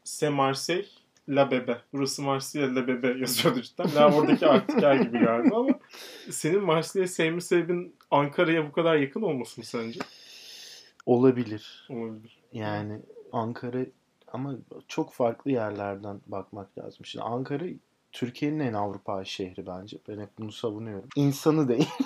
Se 0.04 0.28
Marseille 0.28 0.87
La 1.29 1.51
Bebe. 1.51 1.79
Burası 1.93 2.23
Marsilya 2.23 2.75
La 2.75 2.87
Bebe 2.87 3.19
yazıyordu 3.19 3.62
cidden. 3.62 3.88
Ya 3.97 4.14
oradaki 4.14 4.47
artikel 4.47 5.03
gibi 5.03 5.19
galiba 5.19 5.57
ama 5.57 5.79
senin 6.31 6.64
Marsilya'yı 6.64 7.09
sevme 7.09 7.41
sebebin 7.41 7.97
Ankara'ya 8.11 8.69
bu 8.69 8.73
kadar 8.73 8.97
yakın 8.97 9.23
olması 9.23 9.61
mı 9.61 9.64
sence? 9.64 10.01
Olabilir. 11.07 11.87
Olabilir. 11.91 12.38
Yani 12.53 13.01
Ankara 13.33 13.79
ama 14.33 14.55
çok 14.88 15.12
farklı 15.12 15.51
yerlerden 15.51 16.21
bakmak 16.27 16.79
lazım. 16.79 17.05
Şimdi 17.05 17.25
Ankara 17.25 17.64
Türkiye'nin 18.12 18.61
en 18.61 18.73
Avrupa 18.73 19.25
şehri 19.25 19.67
bence. 19.67 19.99
Ben 20.09 20.21
hep 20.21 20.29
bunu 20.38 20.53
savunuyorum. 20.53 21.09
İnsanı 21.17 21.69
değil. 21.69 21.88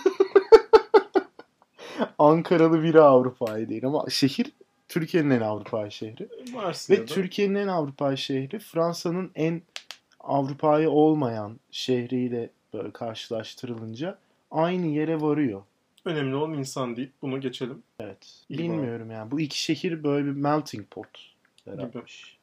Ankaralı 2.18 2.82
biri 2.82 3.00
Avrupa'yı 3.00 3.68
değil 3.68 3.86
ama 3.86 4.04
şehir 4.10 4.52
Türkiye'nin 4.92 5.30
en 5.30 5.40
Avrupa 5.40 5.90
şehri. 5.90 6.28
Marsilya'da. 6.52 7.02
Ve 7.02 7.06
Türkiye'nin 7.06 7.54
en 7.54 7.68
Avrupa 7.68 8.16
şehri 8.16 8.58
Fransa'nın 8.58 9.30
en 9.34 9.62
Avrupa'yı 10.20 10.90
olmayan 10.90 11.60
şehriyle 11.70 12.50
böyle 12.74 12.90
karşılaştırılınca 12.90 14.18
aynı 14.50 14.86
yere 14.86 15.20
varıyor. 15.20 15.62
Önemli 16.04 16.34
olan 16.34 16.52
insan 16.52 16.96
değil. 16.96 17.10
Bunu 17.22 17.40
geçelim. 17.40 17.82
Evet. 18.00 18.44
İyi 18.48 18.58
Bilmiyorum 18.58 19.10
yani. 19.10 19.30
Bu 19.30 19.40
iki 19.40 19.62
şehir 19.62 20.04
böyle 20.04 20.26
bir 20.26 20.36
melting 20.36 20.86
pot 20.90 21.08
yaratmış. 21.66 22.36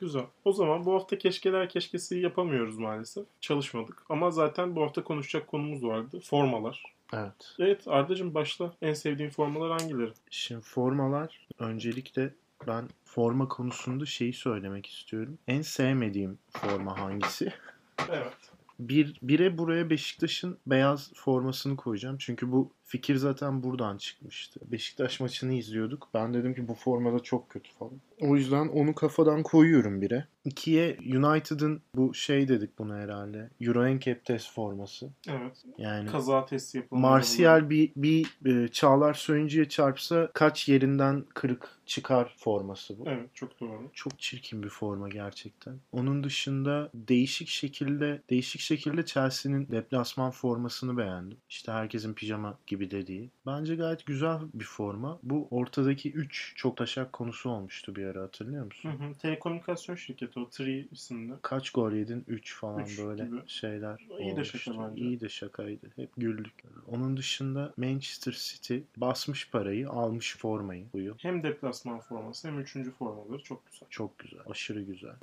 Güzel. 0.00 0.24
O 0.44 0.52
zaman 0.52 0.84
bu 0.86 0.94
hafta 0.94 1.18
keşkeler 1.18 1.68
keşkesi 1.68 2.18
yapamıyoruz 2.18 2.78
maalesef. 2.78 3.24
Çalışmadık. 3.40 4.02
Ama 4.08 4.30
zaten 4.30 4.76
bu 4.76 4.82
hafta 4.82 5.04
konuşacak 5.04 5.46
konumuz 5.46 5.84
vardı. 5.84 6.20
Formalar. 6.24 6.95
Evet. 7.12 7.54
Evet 7.58 7.88
Arda'cığım 7.88 8.34
başla. 8.34 8.72
En 8.82 8.92
sevdiğin 8.92 9.30
formalar 9.30 9.80
hangileri? 9.80 10.12
Şimdi 10.30 10.60
formalar 10.60 11.48
öncelikle 11.58 12.34
ben 12.66 12.88
forma 13.04 13.48
konusunda 13.48 14.06
şeyi 14.06 14.32
söylemek 14.32 14.86
istiyorum. 14.86 15.38
En 15.48 15.62
sevmediğim 15.62 16.38
forma 16.50 16.98
hangisi? 16.98 17.52
Evet. 18.10 18.36
Bir, 18.78 19.18
bire 19.22 19.58
buraya 19.58 19.90
Beşiktaş'ın 19.90 20.58
beyaz 20.66 21.12
formasını 21.14 21.76
koyacağım. 21.76 22.16
Çünkü 22.18 22.52
bu 22.52 22.72
fikir 22.86 23.16
zaten 23.16 23.62
buradan 23.62 23.96
çıkmıştı. 23.96 24.60
Beşiktaş 24.64 25.20
maçını 25.20 25.52
izliyorduk. 25.52 26.08
Ben 26.14 26.34
dedim 26.34 26.54
ki 26.54 26.68
bu 26.68 26.74
formada 26.74 27.20
çok 27.20 27.50
kötü 27.50 27.72
falan. 27.72 28.00
O 28.20 28.36
yüzden 28.36 28.68
onu 28.68 28.94
kafadan 28.94 29.42
koyuyorum 29.42 30.02
bire. 30.02 30.26
İkiye 30.44 30.98
United'ın 31.00 31.82
bu 31.94 32.14
şey 32.14 32.48
dedik 32.48 32.78
buna 32.78 32.96
herhalde. 32.96 33.50
Euro 33.60 33.96
NCAP 33.96 34.24
test 34.24 34.52
forması. 34.54 35.10
Evet. 35.28 35.64
Yani 35.78 36.10
Kaza 36.10 36.46
testi 36.46 36.78
yapılmalı. 36.78 37.10
Martial 37.10 37.70
bir, 37.70 37.92
bir 37.96 38.26
e, 38.46 38.68
Çağlar 38.68 39.14
Söyüncü'ye 39.14 39.68
çarpsa 39.68 40.30
kaç 40.34 40.68
yerinden 40.68 41.24
kırık 41.34 41.76
çıkar 41.86 42.34
forması 42.38 42.98
bu. 42.98 43.04
Evet 43.06 43.34
çok 43.34 43.60
doğru. 43.60 43.90
Çok 43.92 44.18
çirkin 44.18 44.62
bir 44.62 44.68
forma 44.68 45.08
gerçekten. 45.08 45.74
Onun 45.92 46.24
dışında 46.24 46.90
değişik 46.94 47.48
şekilde 47.48 48.22
değişik 48.30 48.60
şekilde 48.60 49.04
Chelsea'nin 49.04 49.68
deplasman 49.70 50.30
formasını 50.30 50.96
beğendim. 50.96 51.38
İşte 51.48 51.72
herkesin 51.72 52.14
pijama 52.14 52.58
gibi 52.66 52.75
dediği. 52.90 53.30
Bence 53.46 53.76
gayet 53.76 54.06
güzel 54.06 54.38
bir 54.54 54.64
forma. 54.64 55.18
Bu 55.22 55.48
ortadaki 55.50 56.12
3 56.12 56.52
çok 56.56 56.76
taşak 56.76 57.12
konusu 57.12 57.50
olmuştu 57.50 57.96
bir 57.96 58.04
ara 58.06 58.22
hatırlıyor 58.22 58.62
Hı 58.62 58.66
musun? 58.66 58.90
hı. 58.90 59.14
Telekomünikasyon 59.18 59.96
şirketi 59.96 60.40
o 60.40 60.48
Tree 60.50 60.86
isimli. 60.92 61.32
Kaç 61.42 61.70
gol 61.70 61.92
yedin? 61.92 62.24
3 62.28 62.54
falan 62.56 62.84
Üç 62.84 62.98
böyle 62.98 63.24
gibi. 63.24 63.36
şeyler 63.46 64.00
İyi 64.18 64.30
de 64.30 64.32
olmuştu. 64.32 64.58
şaka 64.58 64.90
bence. 64.90 65.02
İyi 65.02 65.20
de 65.20 65.28
şakaydı. 65.28 65.86
Hep 65.96 66.10
güldük. 66.16 66.54
Onun 66.86 67.16
dışında 67.16 67.72
Manchester 67.76 68.32
City 68.32 68.78
basmış 68.96 69.50
parayı, 69.50 69.90
almış 69.90 70.36
formayı 70.36 70.86
bu 70.92 71.00
yıl. 71.00 71.14
Hem 71.18 71.42
deplasman 71.42 72.00
forması 72.00 72.48
hem 72.48 72.58
üçüncü 72.60 72.90
formaları 72.90 73.42
çok 73.42 73.66
güzel. 73.66 73.88
Çok 73.90 74.18
güzel. 74.18 74.40
Aşırı 74.50 74.82
güzel. 74.82 75.14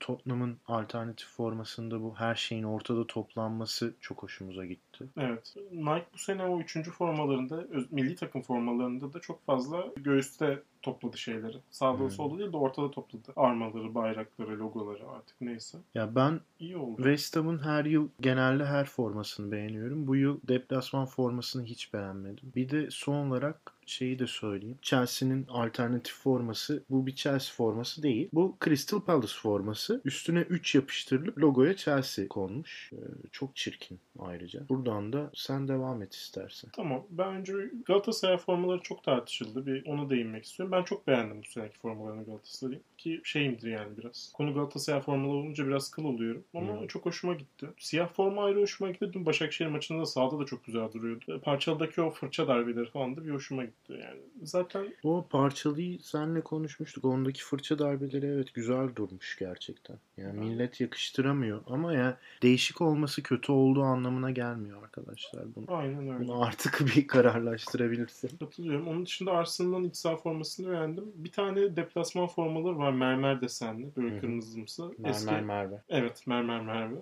Tottenham'ın 0.00 0.56
alternatif 0.66 1.28
formasında 1.28 2.02
bu 2.02 2.14
her 2.16 2.34
şeyin 2.34 2.62
ortada 2.62 3.06
toplanması 3.06 3.94
çok 4.00 4.22
hoşumuza 4.22 4.66
gitti. 4.66 5.04
Evet. 5.16 5.54
Nike 5.72 6.06
bu 6.14 6.18
sene 6.18 6.44
o 6.44 6.60
üçüncü 6.60 6.90
formalarında, 6.92 7.62
öz- 7.70 7.92
milli 7.92 8.14
takım 8.16 8.42
formalarında 8.42 9.12
da 9.12 9.20
çok 9.20 9.46
fazla 9.46 9.86
göğüste 9.96 10.62
topladı 10.82 11.18
şeyleri. 11.18 11.56
Sağda 11.70 11.98
Hmm. 11.98 12.10
solda 12.10 12.38
değil 12.38 12.52
de 12.52 12.56
ortada 12.56 12.90
topladı. 12.90 13.32
Armaları, 13.36 13.94
bayrakları, 13.94 14.58
logoları 14.58 15.08
artık 15.08 15.40
neyse. 15.40 15.78
Ya 15.94 16.14
ben 16.14 16.40
İyi 16.60 16.76
oldu. 16.76 16.96
West 16.96 17.36
Ham'ın 17.36 17.58
her 17.58 17.84
yıl 17.84 18.08
genelde 18.20 18.64
her 18.66 18.84
formasını 18.84 19.52
beğeniyorum. 19.52 20.06
Bu 20.06 20.16
yıl 20.16 20.40
deplasman 20.48 21.06
formasını 21.06 21.64
hiç 21.64 21.94
beğenmedim. 21.94 22.52
Bir 22.56 22.68
de 22.70 22.90
son 22.90 23.26
olarak 23.30 23.72
şeyi 23.86 24.18
de 24.18 24.26
söyleyeyim. 24.26 24.78
Chelsea'nin 24.82 25.46
alternatif 25.48 26.14
forması 26.14 26.82
bu 26.90 27.06
bir 27.06 27.14
Chelsea 27.14 27.54
forması 27.54 28.02
değil. 28.02 28.28
Bu 28.32 28.56
Crystal 28.64 29.00
Palace 29.00 29.32
forması. 29.42 30.00
Üstüne 30.04 30.40
3 30.40 30.74
yapıştırılıp 30.74 31.38
logoya 31.38 31.76
Chelsea 31.76 32.28
konmuş. 32.28 32.90
Ee, 32.92 32.96
çok 33.32 33.56
çirkin 33.56 34.00
ayrıca. 34.18 34.68
Buradan 34.68 35.12
da 35.12 35.30
sen 35.34 35.68
devam 35.68 36.02
et 36.02 36.14
istersen. 36.14 36.70
Tamam. 36.76 37.02
Ben 37.10 37.34
önce 37.34 37.52
Galatasaray 37.86 38.36
formaları 38.38 38.80
çok 38.82 39.02
tartışıldı. 39.04 39.66
Bir 39.66 39.86
ona 39.86 40.10
değinmek 40.10 40.44
istiyorum. 40.44 40.71
Ben 40.72 40.82
çok 40.82 41.06
beğendim 41.06 41.38
bu 41.42 41.46
seneki 41.50 41.78
formalarını 41.78 42.24
Galatasaray'ın. 42.24 42.82
Ki 42.98 43.20
şeyimdir 43.24 43.70
yani 43.70 43.96
biraz. 43.98 44.32
Konu 44.36 44.54
Galatasaray 44.54 45.00
formaları 45.02 45.36
olunca 45.36 45.66
biraz 45.66 45.90
kıl 45.90 46.04
oluyorum. 46.04 46.44
Ama 46.54 46.80
Hmm. 46.80 46.86
çok 46.86 47.06
hoşuma 47.06 47.34
gitti. 47.34 47.66
Siyah 47.78 48.08
forma 48.12 48.44
ayrı 48.44 48.60
hoşuma 48.60 48.90
gitti. 48.90 49.10
Dün 49.12 49.26
Başakşehir 49.26 49.68
maçında 49.70 50.00
da 50.00 50.06
sahada 50.06 50.38
da 50.38 50.44
çok 50.44 50.64
güzel 50.64 50.92
duruyordu. 50.92 51.40
Parçalıdaki 51.44 52.02
o 52.02 52.10
fırça 52.10 52.48
darbeleri 52.48 52.90
falan 52.90 53.16
da 53.16 53.24
bir 53.24 53.30
hoşuma 53.30 53.64
gitti. 53.64 53.92
Yani 53.92 54.20
zaten 54.42 54.94
O 55.02 55.26
parçalıyı 55.30 55.98
senle 56.00 56.40
konuşmuştuk. 56.40 57.04
Ondaki 57.04 57.44
fırça 57.44 57.78
darbeleri 57.78 58.26
evet 58.26 58.54
güzel 58.54 58.88
durmuş 58.96 59.36
gerçekten. 59.38 59.96
Yani 60.16 60.40
millet 60.40 60.80
yakıştıramıyor 60.80 61.60
ama 61.66 61.92
ya 61.94 62.18
değişik 62.42 62.80
olması 62.80 63.22
kötü 63.22 63.52
olduğu 63.52 63.82
anlamına 63.82 64.30
gelmiyor 64.30 64.82
arkadaşlar. 64.82 65.44
Bunu, 65.56 65.64
aynen 65.68 66.08
öyle. 66.08 66.18
bunu 66.28 66.42
artık 66.42 66.80
bir 66.96 67.06
kararlaştırabilirsin. 67.06 68.36
Katılıyorum. 68.38 68.88
Onun 68.88 69.06
dışında 69.06 69.32
Arsenal'ın 69.32 69.84
iç 69.84 69.96
saha 69.96 70.16
formasını 70.16 70.61
beğendim. 70.70 71.12
Bir 71.14 71.32
tane 71.32 71.76
deplasman 71.76 72.26
formaları 72.26 72.78
var 72.78 72.92
mermer 72.92 73.40
desenli. 73.40 73.96
Böyle 73.96 74.20
kırmızımsı. 74.20 74.90
Mermer 74.98 75.42
Merve. 75.42 75.82
Evet 75.88 76.26
mermer 76.26 76.60
mermer. 76.60 76.98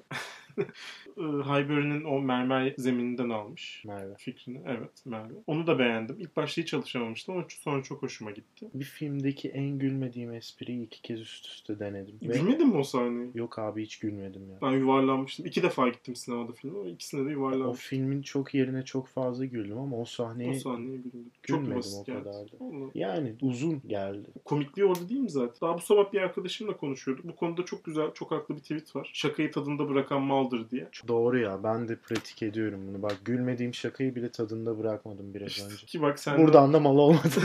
Ee, 1.18 1.22
Highbury'nin 1.22 2.04
o 2.04 2.20
mermer 2.20 2.74
zemininden 2.78 3.28
almış 3.30 3.82
Merve. 3.86 4.14
fikrini. 4.18 4.60
Evet 4.66 4.90
mermer. 5.06 5.30
Onu 5.46 5.66
da 5.66 5.78
beğendim. 5.78 6.16
İlk 6.18 6.36
başta 6.36 6.62
hiç 6.62 6.68
çalışamamıştım 6.68 7.34
ama 7.34 7.44
sonra 7.48 7.82
çok 7.82 8.02
hoşuma 8.02 8.30
gitti. 8.30 8.68
Bir 8.74 8.84
filmdeki 8.84 9.48
en 9.48 9.78
gülmediğim 9.78 10.32
espriyi 10.34 10.86
iki 10.86 11.02
kez 11.02 11.20
üst 11.20 11.46
üste 11.46 11.78
denedim. 11.78 12.14
Ve- 12.22 12.32
Gülmedin 12.38 12.68
mi 12.68 12.76
o 12.76 12.82
sahneyi? 12.82 13.30
Yok 13.34 13.58
abi 13.58 13.82
hiç 13.82 13.98
gülmedim 13.98 14.50
ya. 14.50 14.58
Ben 14.62 14.70
yuvarlanmıştım. 14.72 15.46
İki 15.46 15.62
defa 15.62 15.88
gittim 15.88 16.16
sinemada 16.16 16.52
filme 16.52 16.78
ama 16.78 16.88
ikisinde 16.88 17.22
de 17.22 17.26
O 17.28 17.30
yuvarlanmıştım. 17.30 17.74
filmin 17.88 18.22
çok 18.22 18.54
yerine 18.54 18.84
çok 18.84 19.06
fazla 19.08 19.44
güldüm 19.44 19.78
ama 19.78 19.96
o 19.96 20.00
O 20.00 20.04
sahneye 20.04 20.54
sahneye 20.54 20.96
güldüm. 20.96 21.30
Çok 21.42 21.58
gülmedim 21.60 21.76
basit 21.78 22.08
o 22.08 22.12
kadar 22.12 22.24
da. 22.52 22.56
Yani 22.94 23.34
uzun 23.42 23.82
geldi. 23.86 24.26
Komikliği 24.44 24.86
orada 24.86 25.08
değil 25.08 25.20
mi 25.20 25.30
zaten? 25.30 25.60
Daha 25.60 25.74
bu 25.74 25.80
sabah 25.80 26.12
bir 26.12 26.20
arkadaşımla 26.20 26.76
konuşuyorduk. 26.76 27.24
Bu 27.28 27.36
konuda 27.36 27.64
çok 27.64 27.84
güzel, 27.84 28.12
çok 28.14 28.30
haklı 28.30 28.56
bir 28.56 28.60
tweet 28.60 28.96
var. 28.96 29.10
Şakayı 29.14 29.50
tadında 29.50 29.88
bırakan 29.88 30.30
maldır 30.40 30.70
diye. 30.70 30.88
Doğru 31.08 31.38
ya 31.38 31.64
ben 31.64 31.88
de 31.88 31.96
pratik 31.96 32.42
ediyorum 32.42 32.80
bunu. 32.88 33.02
Bak 33.02 33.16
gülmediğim 33.24 33.74
şakayı 33.74 34.14
bile 34.14 34.30
tadında 34.30 34.78
bırakmadım 34.78 35.34
biraz 35.34 35.66
önce. 35.66 35.86
Ki 35.86 36.02
bak 36.02 36.18
sen 36.18 36.38
Buradan 36.38 36.72
da 36.72 36.80
mal 36.80 36.98
olmadı. 36.98 37.40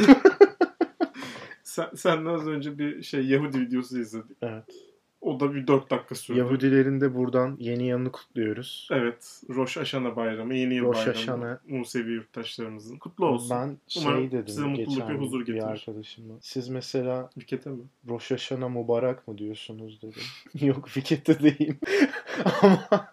sen, 1.63 1.89
senden 1.95 2.33
az 2.33 2.47
önce 2.47 2.77
bir 2.77 3.03
şey 3.03 3.25
Yahudi 3.25 3.59
videosu 3.59 3.99
izledik. 3.99 4.37
evet. 4.41 4.94
O 5.25 5.39
da 5.39 5.53
bir 5.53 5.67
4 5.67 5.91
dakika 5.91 6.15
sürdü. 6.15 6.39
Yahudilerin 6.39 7.01
de 7.01 7.15
buradan 7.15 7.57
yeni 7.59 7.87
yanını 7.87 8.11
kutluyoruz. 8.11 8.89
Evet. 8.91 9.41
Roş 9.49 9.77
Aşana 9.77 10.15
bayramı, 10.15 10.55
yeni 10.55 10.73
yıl 10.75 10.85
Roş 10.85 10.97
bayramı. 10.97 11.15
Haşana. 11.15 11.59
Musevi 11.67 12.11
yurttaşlarımızın. 12.11 12.97
Kutlu 12.97 13.25
olsun. 13.25 13.49
Ben 13.57 13.77
şey 13.87 14.03
Umarım 14.03 14.31
dedim 14.31 14.47
size 14.47 14.61
mutluluk 14.61 15.09
ve 15.09 15.13
huzur 15.13 15.39
bir 15.39 15.45
getirir. 15.45 15.63
arkadaşımla. 15.63 16.33
Siz 16.41 16.69
mesela 16.69 17.29
Fikete 17.39 17.69
mi? 17.69 17.83
Rosh 18.09 18.31
Hashanah 18.31 18.69
mübarek 18.69 19.27
mı 19.27 19.37
diyorsunuz 19.37 20.01
dedim. 20.01 20.21
Yok 20.67 20.87
Fiket'te 20.89 21.39
değil. 21.39 21.73
ama 22.61 23.11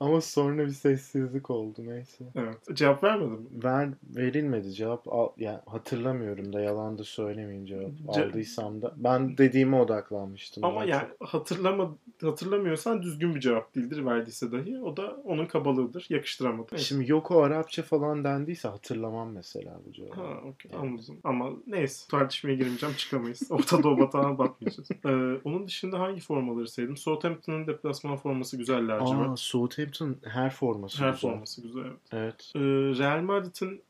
ama 0.00 0.20
sonra 0.20 0.66
bir 0.66 0.70
sessizlik 0.70 1.50
oldu 1.50 1.78
neyse. 1.86 2.24
Evet. 2.34 2.56
Cevap 2.76 3.04
vermedin 3.04 3.32
mi? 3.32 3.64
Ver, 3.64 3.88
verilmedi 4.16 4.72
cevap. 4.72 5.08
Al, 5.08 5.28
yani 5.36 5.58
hatırlamıyorum 5.66 6.52
da 6.52 6.60
yalan 6.60 6.98
da 6.98 7.04
söylemeyeyim 7.04 7.66
cevap. 7.66 7.90
Ce- 8.06 8.28
Aldıysam 8.28 8.82
da. 8.82 8.94
Ben 8.96 9.38
dediğime 9.38 9.76
odaklanmıştım. 9.80 10.64
Ama 10.64 10.84
yani 10.84 11.02
çok. 11.18 11.28
hatırlama, 11.28 11.96
hatırlamıyorsan 12.22 13.02
düzgün 13.02 13.34
bir 13.34 13.40
cevap 13.40 13.74
değildir 13.74 14.04
verdiyse 14.06 14.52
dahi. 14.52 14.78
O 14.82 14.96
da 14.96 15.16
onun 15.24 15.46
kabalığıdır. 15.46 16.06
Yakıştıramadı. 16.10 16.78
Şimdi 16.78 17.10
yok 17.10 17.30
o 17.30 17.42
Arapça 17.42 17.82
falan 17.82 18.24
dendiyse 18.24 18.68
hatırlamam 18.68 19.32
mesela 19.32 19.80
bu 19.86 19.92
cevabı. 19.92 20.14
Ha 20.14 20.28
okey 20.48 20.70
Evet. 20.74 20.80
anladım. 20.82 21.16
Ama 21.24 21.50
neyse 21.66 22.06
tartışmaya 22.10 22.54
girmeyeceğim 22.54 22.94
çıkamayız. 22.94 23.42
Orta 23.50 23.82
Doğu 23.82 23.98
batağına 23.98 24.38
batmayacağız. 24.38 24.88
Ee, 25.06 25.08
onun 25.44 25.66
dışında 25.66 25.98
hangi 25.98 26.20
formaları 26.20 26.68
sevdim? 26.68 26.96
Southampton'ın 26.96 27.66
deplasman 27.66 28.16
forması 28.16 28.56
güzel 28.56 28.88
lacivert. 28.88 29.28
Aa, 29.30 29.36
Southampton 29.36 29.85
her 30.24 30.50
forması 30.50 31.04
Her 31.04 31.10
güzel. 31.12 31.30
forması 31.30 31.62
güzel. 31.62 31.82
evet. 31.82 31.96
Evet. 32.12 32.52
Ee, 32.56 32.60
Real 32.98 33.20
Madrid'in 33.22 33.82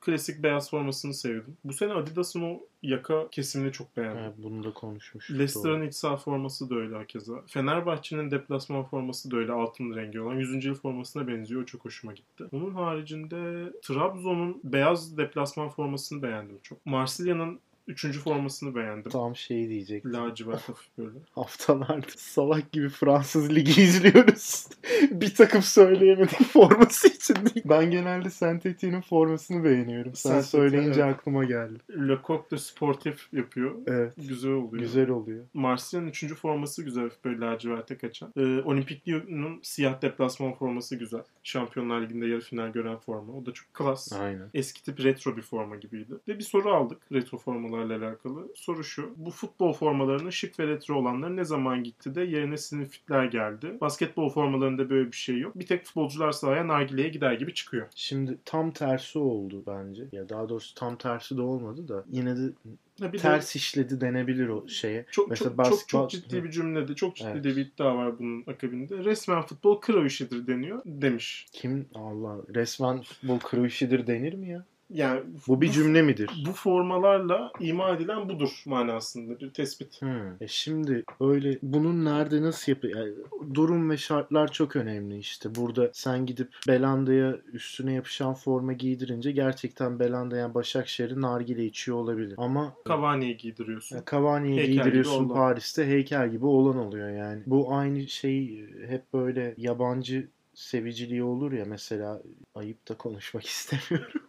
klasik 0.00 0.42
beyaz 0.42 0.70
formasını 0.70 1.14
sevdim. 1.14 1.56
Bu 1.64 1.72
sene 1.72 1.92
Adidas'ın 1.92 2.42
o 2.42 2.60
yaka 2.82 3.30
kesimini 3.30 3.72
çok 3.72 3.96
beğendim. 3.96 4.22
evet 4.22 4.34
bunu 4.38 4.64
da 4.64 4.72
konuşmuştuk. 4.74 5.38
Leicester'ın 5.38 5.82
iç 5.82 5.94
saha 5.94 6.16
forması 6.16 6.70
da 6.70 6.74
öyle 6.74 6.96
hakeza. 6.96 7.42
Fenerbahçe'nin 7.46 8.30
deplasman 8.30 8.84
forması 8.84 9.30
da 9.30 9.36
öyle 9.36 9.52
altın 9.52 9.96
rengi 9.96 10.20
olan. 10.20 10.34
100. 10.34 10.64
yıl 10.64 10.74
formasına 10.74 11.28
benziyor. 11.28 11.62
O 11.62 11.64
çok 11.66 11.84
hoşuma 11.84 12.12
gitti. 12.12 12.44
Onun 12.52 12.74
haricinde 12.74 13.72
Trabzon'un 13.82 14.60
beyaz 14.64 15.18
deplasman 15.18 15.68
formasını 15.68 16.22
beğendim 16.22 16.58
çok. 16.62 16.86
Marsilya'nın 16.86 17.60
3. 17.86 18.18
formasını 18.18 18.74
beğendim. 18.74 19.10
Tam 19.10 19.36
şey 19.36 19.68
diyecektim. 19.68 20.12
Lacivert 20.12 20.68
hafif 20.68 20.98
böyle. 20.98 21.18
Haftalardır 21.34 22.14
salak 22.16 22.72
gibi 22.72 22.88
Fransız 22.88 23.54
Ligi 23.54 23.82
izliyoruz. 23.82 24.68
bir 25.10 25.34
takım 25.34 25.62
söyleyemedik 25.62 26.42
forması 26.52 27.08
için. 27.08 27.36
Ben 27.64 27.90
genelde 27.90 28.30
Saint 28.30 28.66
Etienne'in 28.66 29.00
formasını 29.00 29.64
beğeniyorum. 29.64 30.14
Sen 30.14 30.40
söyleyince 30.40 31.00
evet. 31.00 31.14
aklıma 31.14 31.44
geldi. 31.44 31.78
Le 31.90 32.18
Coq 32.26 32.50
de 32.50 32.58
Sportif 32.58 33.32
yapıyor. 33.32 33.74
Evet. 33.86 34.12
Güzel 34.28 34.52
oluyor. 34.52 34.82
Güzel 34.82 35.10
oluyor. 35.10 35.44
Marsilya'nın 35.54 36.08
3. 36.08 36.34
forması 36.34 36.82
güzel. 36.82 37.02
hafif 37.02 37.24
Böyle 37.24 37.40
laciverte 37.40 37.98
kaçan. 37.98 38.32
Ee, 38.36 38.62
Olimpik 38.62 39.08
Lyon'un 39.08 39.60
siyah 39.62 40.02
deplasman 40.02 40.54
forması 40.54 40.96
güzel. 40.96 41.22
Şampiyonlar 41.42 42.02
Ligi'nde 42.02 42.26
yarı 42.26 42.40
final 42.40 42.72
gören 42.72 42.96
forma. 42.96 43.32
O 43.32 43.46
da 43.46 43.52
çok 43.52 43.74
klas. 43.74 44.12
Aynen. 44.12 44.50
Eski 44.54 44.82
tip 44.82 45.04
retro 45.04 45.36
bir 45.36 45.42
forma 45.42 45.76
gibiydi. 45.76 46.14
Ve 46.28 46.38
bir 46.38 46.44
soru 46.44 46.74
aldık 46.74 46.98
retro 47.12 47.38
formalarla 47.38 47.75
formalarla 47.76 48.06
alakalı. 48.08 48.48
Soru 48.54 48.84
şu. 48.84 49.10
Bu 49.16 49.30
futbol 49.30 49.72
formalarının 49.72 50.30
şık 50.30 50.60
ve 50.60 50.66
retro 50.66 50.94
olanları 50.94 51.36
ne 51.36 51.44
zaman 51.44 51.82
gitti 51.84 52.14
de 52.14 52.20
yerine 52.22 52.56
sinifitler 52.56 53.24
geldi. 53.24 53.76
Basketbol 53.80 54.30
formalarında 54.30 54.90
böyle 54.90 55.06
bir 55.12 55.16
şey 55.16 55.38
yok. 55.38 55.58
Bir 55.58 55.66
tek 55.66 55.84
futbolcular 55.84 56.32
sahaya 56.32 56.68
nargileye 56.68 57.08
gider 57.08 57.32
gibi 57.32 57.54
çıkıyor. 57.54 57.86
Şimdi 57.94 58.38
tam 58.44 58.70
tersi 58.70 59.18
oldu 59.18 59.62
bence. 59.66 60.04
Ya 60.12 60.28
daha 60.28 60.48
doğrusu 60.48 60.74
tam 60.74 60.96
tersi 60.96 61.36
de 61.36 61.42
olmadı 61.42 61.88
da 61.88 62.04
yine 62.10 62.36
de 62.36 62.52
Ha, 63.00 63.12
bir 63.12 63.18
de 63.18 63.22
ters 63.22 63.56
işledi 63.56 64.00
denebilir 64.00 64.48
o 64.48 64.68
şeye. 64.68 65.06
çok, 65.10 65.30
Mesela 65.30 65.50
çok, 65.50 65.58
bas- 65.58 65.86
çok, 65.86 66.10
ciddi 66.10 66.44
bir 66.44 66.50
cümlede, 66.50 66.94
çok 66.94 67.16
ciddi 67.16 67.28
Evet. 67.32 67.44
de 67.44 67.48
bir 67.48 67.66
iddia 67.66 67.96
var 67.96 68.18
bunun 68.18 68.44
akabinde. 68.46 69.04
Resmen 69.04 69.42
futbol 69.42 69.80
kro 69.80 70.04
işidir 70.06 70.46
deniyor 70.46 70.82
demiş. 70.86 71.46
Kim 71.52 71.86
Allah 71.94 72.36
resmen 72.54 73.02
futbol 73.02 73.38
kuru 73.40 73.66
işidir 73.66 74.06
denir 74.06 74.34
mi 74.34 74.48
ya? 74.48 74.64
Yani 74.90 75.20
Bu 75.48 75.60
bir 75.60 75.70
cümle 75.70 76.02
midir? 76.02 76.30
Bu 76.46 76.52
formalarla 76.52 77.52
ima 77.60 77.90
edilen 77.90 78.28
budur 78.28 78.62
manasında 78.66 79.40
bir 79.40 79.50
tespit. 79.50 80.02
Hmm. 80.02 80.42
E 80.42 80.48
şimdi 80.48 81.04
öyle 81.20 81.58
bunun 81.62 82.04
nerede 82.04 82.42
nasıl 82.42 82.72
yapı 82.72 82.86
yani 82.86 83.12
durum 83.54 83.90
ve 83.90 83.96
şartlar 83.96 84.52
çok 84.52 84.76
önemli 84.76 85.18
işte. 85.18 85.54
Burada 85.54 85.90
sen 85.92 86.26
gidip 86.26 86.48
Belanda'ya 86.68 87.36
üstüne 87.52 87.92
yapışan 87.92 88.34
forma 88.34 88.72
giydirince 88.72 89.32
gerçekten 89.32 89.98
Belanda 89.98 90.36
yani 90.36 90.54
Başakşehir'in 90.54 91.22
nargile 91.22 91.64
içiyor 91.64 91.98
olabilir. 91.98 92.34
Ama 92.36 92.74
Cavani'ye 92.88 93.32
giydiriyorsun. 93.32 93.96
yani 93.96 94.04
Cavani'ye 94.10 94.56
Heykel 94.56 94.72
giydiriyorsun. 94.72 95.28
Paris'te 95.28 95.86
heykel 95.86 96.30
gibi 96.30 96.46
olan 96.46 96.76
oluyor 96.76 97.10
yani. 97.10 97.42
Bu 97.46 97.74
aynı 97.74 98.08
şey 98.08 98.66
hep 98.88 99.12
böyle 99.12 99.54
yabancı 99.56 100.28
seviciliği 100.54 101.22
olur 101.22 101.52
ya 101.52 101.64
mesela 101.68 102.22
ayıp 102.54 102.88
da 102.88 102.94
konuşmak 102.94 103.44
istemiyorum. 103.46 104.20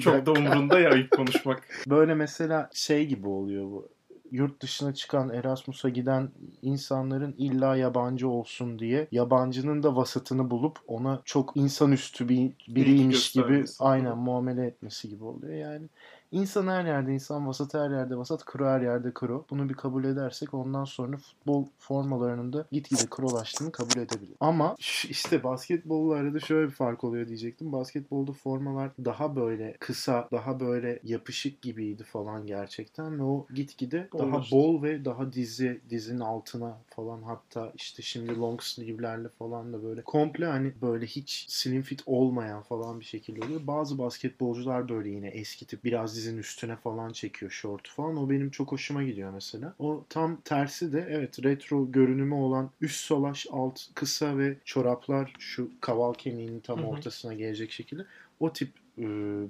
Çok 0.00 0.26
da 0.26 0.32
umurunda 0.32 0.80
ya 0.80 0.90
ayıp 0.90 1.10
konuşmak. 1.10 1.62
Böyle 1.88 2.14
mesela 2.14 2.70
şey 2.72 3.06
gibi 3.06 3.28
oluyor 3.28 3.64
bu. 3.64 3.88
Yurt 4.30 4.62
dışına 4.62 4.94
çıkan 4.94 5.30
Erasmus'a 5.30 5.88
giden 5.88 6.30
insanların 6.62 7.34
illa 7.38 7.76
yabancı 7.76 8.28
olsun 8.28 8.78
diye 8.78 9.08
yabancının 9.12 9.82
da 9.82 9.96
vasatını 9.96 10.50
bulup 10.50 10.78
ona 10.86 11.22
çok 11.24 11.56
insanüstü 11.56 12.28
bir 12.28 12.52
biriymiş 12.68 13.32
gibi 13.32 13.64
aynen 13.78 14.18
muamele 14.18 14.66
etmesi 14.66 15.08
gibi 15.08 15.24
oluyor 15.24 15.54
yani. 15.54 15.88
İnsan 16.34 16.66
her 16.66 16.84
yerde 16.84 17.14
insan, 17.14 17.46
vasat 17.46 17.74
her 17.74 17.90
yerde 17.90 18.16
vasat, 18.16 18.44
kro 18.44 18.66
her 18.66 18.80
yerde 18.80 19.14
kro. 19.14 19.44
Bunu 19.50 19.68
bir 19.68 19.74
kabul 19.74 20.04
edersek 20.04 20.54
ondan 20.54 20.84
sonra 20.84 21.16
futbol 21.16 21.66
formalarının 21.78 22.52
da 22.52 22.66
gitgide 22.72 23.06
krolaştığını 23.10 23.72
kabul 23.72 24.00
edebiliriz. 24.00 24.36
Ama 24.40 24.76
işte 25.08 25.42
basketbolla 25.44 26.14
arada 26.14 26.40
şöyle 26.40 26.66
bir 26.66 26.72
fark 26.74 27.04
oluyor 27.04 27.28
diyecektim. 27.28 27.72
Basketbolda 27.72 28.32
formalar 28.32 28.90
daha 29.04 29.36
böyle 29.36 29.76
kısa, 29.80 30.28
daha 30.32 30.60
böyle 30.60 30.98
yapışık 31.04 31.62
gibiydi 31.62 32.04
falan 32.04 32.46
gerçekten 32.46 33.18
ve 33.18 33.22
o 33.22 33.46
gitgide 33.54 34.08
daha 34.18 34.42
bol 34.52 34.82
ve 34.82 35.04
daha 35.04 35.32
dizi 35.32 35.80
dizinin 35.90 36.20
altına 36.20 36.78
falan 36.88 37.22
hatta 37.22 37.72
işte 37.74 38.02
şimdi 38.02 38.38
long 38.38 38.62
sleeve'lerle 38.62 39.28
falan 39.28 39.72
da 39.72 39.82
böyle 39.82 40.02
komple 40.02 40.46
hani 40.46 40.72
böyle 40.82 41.06
hiç 41.06 41.46
slim 41.48 41.82
fit 41.82 42.02
olmayan 42.06 42.62
falan 42.62 43.00
bir 43.00 43.04
şekilde 43.04 43.44
oluyor. 43.44 43.66
Bazı 43.66 43.98
basketbolcular 43.98 44.88
böyle 44.88 45.08
yine 45.08 45.28
eski 45.28 45.66
tip 45.66 45.84
biraz 45.84 46.23
dizin 46.24 46.38
üstüne 46.38 46.76
falan 46.76 47.12
çekiyor 47.12 47.50
şortu 47.50 47.92
falan. 47.92 48.16
O 48.16 48.30
benim 48.30 48.50
çok 48.50 48.72
hoşuma 48.72 49.02
gidiyor 49.02 49.30
mesela. 49.30 49.74
O 49.78 50.04
tam 50.08 50.40
tersi 50.40 50.92
de 50.92 51.06
evet 51.10 51.44
retro 51.44 51.92
görünümü 51.92 52.34
olan 52.34 52.70
üst 52.80 53.04
solaş 53.04 53.46
alt 53.50 53.80
kısa 53.94 54.38
ve 54.38 54.56
çoraplar 54.64 55.32
şu 55.38 55.70
kaval 55.80 56.14
kemiğinin 56.14 56.60
tam 56.60 56.78
Hı 56.78 56.82
hı. 56.82 56.86
ortasına 56.86 57.34
gelecek 57.34 57.70
şekilde 57.72 58.06
o 58.40 58.52
tip 58.52 58.83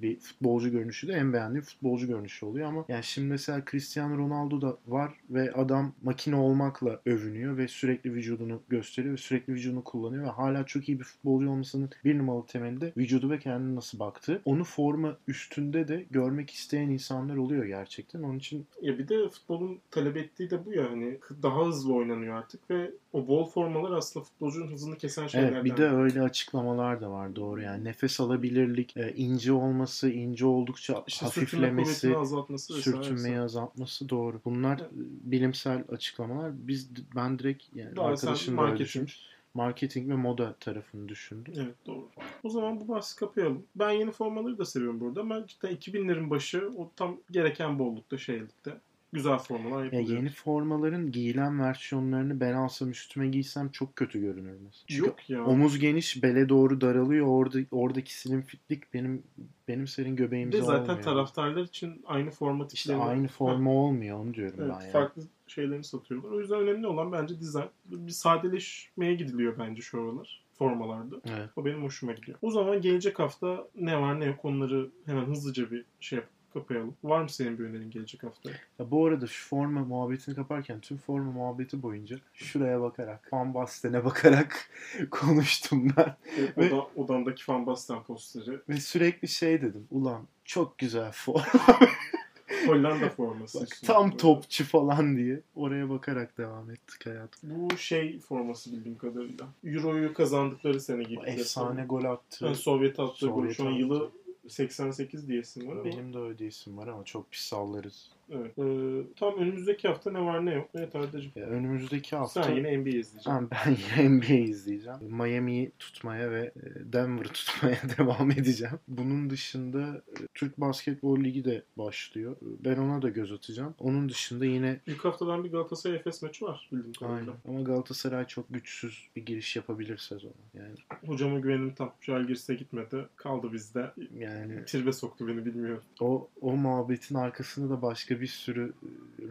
bir 0.02 0.20
futbolcu 0.20 0.70
görünüşü 0.70 1.08
de 1.08 1.12
en 1.12 1.32
beğendiğim 1.32 1.64
futbolcu 1.64 2.06
görünüşü 2.06 2.46
oluyor 2.46 2.68
ama 2.68 2.84
yani 2.88 3.04
şimdi 3.04 3.28
mesela 3.28 3.62
Cristiano 3.70 4.18
Ronaldo 4.18 4.60
da 4.60 4.76
var 4.88 5.12
ve 5.30 5.52
adam 5.52 5.92
makine 6.02 6.36
olmakla 6.36 7.00
övünüyor 7.06 7.56
ve 7.56 7.68
sürekli 7.68 8.14
vücudunu 8.14 8.60
gösteriyor 8.68 9.12
ve 9.12 9.18
sürekli 9.18 9.52
vücudunu 9.52 9.84
kullanıyor 9.84 10.24
ve 10.24 10.28
hala 10.30 10.66
çok 10.66 10.88
iyi 10.88 10.98
bir 10.98 11.04
futbolcu 11.04 11.50
olmasının 11.50 11.90
bir 12.04 12.18
numaralı 12.18 12.46
temelinde 12.46 12.92
vücudu 12.96 13.30
ve 13.30 13.38
kendine 13.38 13.74
nasıl 13.74 13.98
baktığı. 13.98 14.42
Onu 14.44 14.64
forma 14.64 15.16
üstünde 15.28 15.88
de 15.88 16.04
görmek 16.10 16.50
isteyen 16.50 16.88
insanlar 16.88 17.36
oluyor 17.36 17.64
gerçekten. 17.64 18.22
Onun 18.22 18.38
için 18.38 18.66
Ya 18.82 18.98
bir 18.98 19.08
de 19.08 19.28
futbolun 19.28 19.78
talep 19.90 20.16
ettiği 20.16 20.50
de 20.50 20.66
bu 20.66 20.72
ya 20.72 20.90
hani 20.90 21.18
daha 21.42 21.66
hızlı 21.66 21.94
oynanıyor 21.94 22.34
artık 22.36 22.70
ve 22.70 22.90
o 23.12 23.28
bol 23.28 23.46
formalar 23.46 23.92
aslında 23.92 24.24
futbolcunun 24.24 24.72
hızını 24.72 24.98
kesen 24.98 25.26
şeylerden. 25.26 25.54
evet 25.54 25.64
bir 25.64 25.76
de 25.76 25.88
öyle 25.88 26.22
açıklamalar 26.22 27.00
da 27.00 27.10
var 27.10 27.36
doğru 27.36 27.62
yani 27.62 27.84
nefes 27.84 28.20
alabilirlik, 28.20 28.96
e, 28.96 29.14
ince 29.34 29.52
olması, 29.52 30.10
ince 30.10 30.46
oldukça 30.46 31.04
işte 31.06 31.26
sürtünme 31.26 31.66
hafiflemesi, 31.66 32.16
azaltması 32.16 32.74
sürtünmeyi 32.74 33.38
azaltması 33.40 34.08
doğru. 34.08 34.40
Bunlar 34.44 34.78
Evet. 34.80 34.90
bilimsel 35.22 35.84
açıklamalar. 35.88 36.52
Biz 36.68 36.90
ben 37.16 37.38
direkt 37.38 37.62
yani 37.74 37.96
Daha 37.96 38.06
arkadaşım 38.06 38.56
da 38.56 38.60
öyle 38.60 38.70
marketing. 38.70 38.86
düşünmüş. 38.88 39.18
Marketing 39.54 40.10
ve 40.10 40.14
moda 40.14 40.54
tarafını 40.60 41.08
düşündüm. 41.08 41.54
Evet 41.56 41.74
doğru. 41.86 42.08
O 42.42 42.50
zaman 42.50 42.80
bu 42.80 42.88
bahsi 42.88 43.16
kapayalım. 43.16 43.62
Ben 43.76 43.90
yeni 43.90 44.10
formaları 44.10 44.58
da 44.58 44.64
seviyorum 44.64 45.00
burada 45.00 45.20
ama 45.20 45.46
cidden 45.46 45.72
2000'lerin 45.76 46.30
başı 46.30 46.70
o 46.76 46.90
tam 46.96 47.16
gereken 47.30 47.78
bollukta 47.78 48.18
şeylikte. 48.18 48.76
Güzel 49.14 49.38
formalar 49.38 49.78
Ya 49.78 49.84
yapılıyor. 49.84 50.08
yeni 50.18 50.28
formaların 50.28 51.12
giyilen 51.12 51.60
versiyonlarını 51.60 52.40
ben 52.40 52.52
alsam 52.52 52.90
üstüme 52.90 53.28
giysem 53.28 53.68
çok 53.68 53.96
kötü 53.96 54.20
görünür 54.20 54.52
mesela. 54.52 54.84
Çünkü 54.86 55.06
Yok 55.08 55.30
ya. 55.30 55.44
omuz 55.44 55.78
geniş, 55.78 56.22
bele 56.22 56.48
doğru 56.48 56.80
daralıyor. 56.80 57.26
Orada 57.26 57.58
oradaki 57.70 58.18
slim 58.20 58.42
fitlik 58.42 58.94
benim 58.94 59.22
benim 59.68 59.86
senin 59.86 60.16
göbeğimde 60.16 60.56
de 60.56 60.62
zaten 60.62 60.80
olmuyor. 60.82 61.02
taraftarlar 61.02 61.62
için 61.62 62.02
aynı 62.06 62.30
format 62.30 62.74
işte 62.74 62.96
aynı 62.96 63.28
forma 63.28 63.70
olmuyor 63.72 64.18
onu 64.20 64.34
diyorum 64.34 64.58
Evet, 64.60 64.70
ben 64.74 64.80
yani. 64.80 64.92
farklı 64.92 65.22
şeylerini 65.46 65.84
satıyorlar. 65.84 66.30
O 66.30 66.40
yüzden 66.40 66.58
önemli 66.60 66.86
olan 66.86 67.12
bence 67.12 67.40
dizayn. 67.40 67.68
Bir 67.86 68.12
sadeleşmeye 68.12 69.14
gidiliyor 69.14 69.58
bence 69.58 69.82
şu 69.82 70.02
aralar 70.02 70.44
formalarda. 70.58 71.16
Evet. 71.24 71.48
O 71.56 71.64
benim 71.64 71.82
hoşuma 71.82 72.12
gidiyor. 72.12 72.38
O 72.42 72.50
zaman 72.50 72.80
gelecek 72.80 73.18
hafta 73.18 73.68
ne 73.74 74.00
var 74.00 74.20
ne 74.20 74.24
yok 74.24 74.44
onları 74.44 74.90
hemen 75.06 75.24
hızlıca 75.24 75.70
bir 75.70 75.84
şey 76.00 76.16
yapıp 76.16 76.33
kapayalım. 76.54 76.96
Var 77.04 77.22
mı 77.22 77.28
senin 77.28 77.58
bir 77.58 77.64
önerin 77.64 77.90
gelecek 77.90 78.22
haftaya? 78.22 78.56
Ya 78.78 78.90
bu 78.90 79.06
arada 79.06 79.26
şu 79.26 79.48
forma 79.48 79.80
muhabbetini 79.80 80.34
kaparken 80.34 80.80
tüm 80.80 80.96
forma 80.96 81.32
muhabbeti 81.32 81.82
boyunca 81.82 82.16
şuraya 82.34 82.80
bakarak, 82.80 83.32
Van 83.32 83.54
Basten'e 83.54 84.04
bakarak 84.04 84.70
konuştum 85.10 85.92
ben. 85.96 86.16
Ve- 86.58 86.74
oda, 86.74 86.86
odamdaki 86.96 87.52
Van 87.52 87.66
Basten 87.66 88.02
posteri. 88.02 88.58
Ve 88.68 88.80
sürekli 88.80 89.28
şey 89.28 89.62
dedim. 89.62 89.86
Ulan 89.90 90.26
çok 90.44 90.78
güzel 90.78 91.12
forma. 91.12 91.44
Hollanda 92.66 93.08
forması. 93.08 93.60
Bak, 93.60 93.68
tam 93.84 94.16
topçu 94.16 94.64
falan 94.64 95.16
diye. 95.16 95.40
Oraya 95.54 95.90
bakarak 95.90 96.38
devam 96.38 96.70
ettik 96.70 97.06
hayatım. 97.06 97.50
Bu 97.50 97.76
şey 97.76 98.18
forması 98.18 98.72
bildiğim 98.72 98.98
kadarıyla. 98.98 99.46
Euro'yu 99.64 100.14
kazandıkları 100.14 100.80
sene 100.80 101.02
gibi. 101.02 101.20
efsane 101.26 101.84
gol 101.84 102.04
attı. 102.04 102.44
Yani 102.44 102.56
Sovyet 102.56 103.00
attığı 103.00 103.26
gol. 103.26 103.40
Sovyet 103.40 103.56
Şu 103.56 103.66
an 103.66 103.70
yılı 103.70 104.10
88 104.48 105.28
diyesin 105.28 105.66
var 105.68 105.72
ama. 105.72 105.84
Benim 105.84 106.14
de 106.14 106.18
öyle 106.18 106.46
isim 106.46 106.78
var 106.78 106.86
ama 106.88 107.04
çok 107.04 107.30
pis 107.30 107.40
sallarız. 107.42 108.10
Evet. 108.30 108.58
Ee, 108.58 109.14
tam 109.16 109.38
önümüzdeki 109.38 109.88
hafta 109.88 110.10
ne 110.12 110.20
var 110.20 110.46
ne 110.46 110.54
yok. 110.54 110.70
Evet 110.74 110.96
Arda'cığım. 110.96 111.32
Ya 111.36 111.46
önümüzdeki 111.46 112.16
hafta 112.16 112.42
Sen 112.42 112.54
yine 112.56 112.78
NBA 112.78 112.88
izleyeceksin. 112.88 113.30
Ha, 113.30 113.42
ben 113.50 113.76
yine 113.98 114.10
NBA 114.18 114.34
izleyeceğim. 114.50 114.98
Miami'yi 115.02 115.72
tutmaya 115.78 116.30
ve 116.30 116.52
e, 116.56 116.92
Denver'ı 116.92 117.28
tutmaya 117.32 117.78
devam 117.98 118.30
edeceğim. 118.30 118.78
Bunun 118.88 119.30
dışında 119.30 120.02
e, 120.20 120.26
Türk 120.34 120.58
Basketbol 120.60 121.20
Ligi 121.24 121.44
de 121.44 121.62
başlıyor. 121.78 122.36
Ben 122.40 122.76
ona 122.76 123.02
da 123.02 123.08
göz 123.08 123.32
atacağım. 123.32 123.74
Onun 123.78 124.08
dışında 124.08 124.44
yine 124.44 124.80
İlk 124.86 125.04
haftadan 125.04 125.44
bir 125.44 125.50
Galatasaray 125.50 125.96
Efes 125.96 126.22
maçı 126.22 126.44
var 126.44 126.68
bildiğim 126.72 126.92
kadarıyla. 126.92 127.32
Aynen. 127.46 127.56
Ama 127.58 127.62
Galatasaray 127.62 128.26
çok 128.26 128.44
güçsüz 128.50 129.08
bir 129.16 129.26
giriş 129.26 129.56
yapabilir 129.56 129.98
sezona. 129.98 130.32
Yani 130.54 130.74
Hocama 131.06 131.38
güvenim 131.38 131.74
tam. 131.74 131.92
Jalgiris'e 132.00 132.54
gitmedi. 132.54 133.06
Kaldı 133.16 133.52
bizde. 133.52 133.92
yani 134.14 134.64
Tribe 134.64 134.92
soktu 134.92 135.28
beni 135.28 135.44
bilmiyorum. 135.46 135.82
o 136.00 136.28
o 136.40 136.56
muhabbetin 136.56 137.14
arkasında 137.14 137.70
da 137.76 137.82
başka 137.82 138.13
bir 138.20 138.26
sürü 138.26 138.72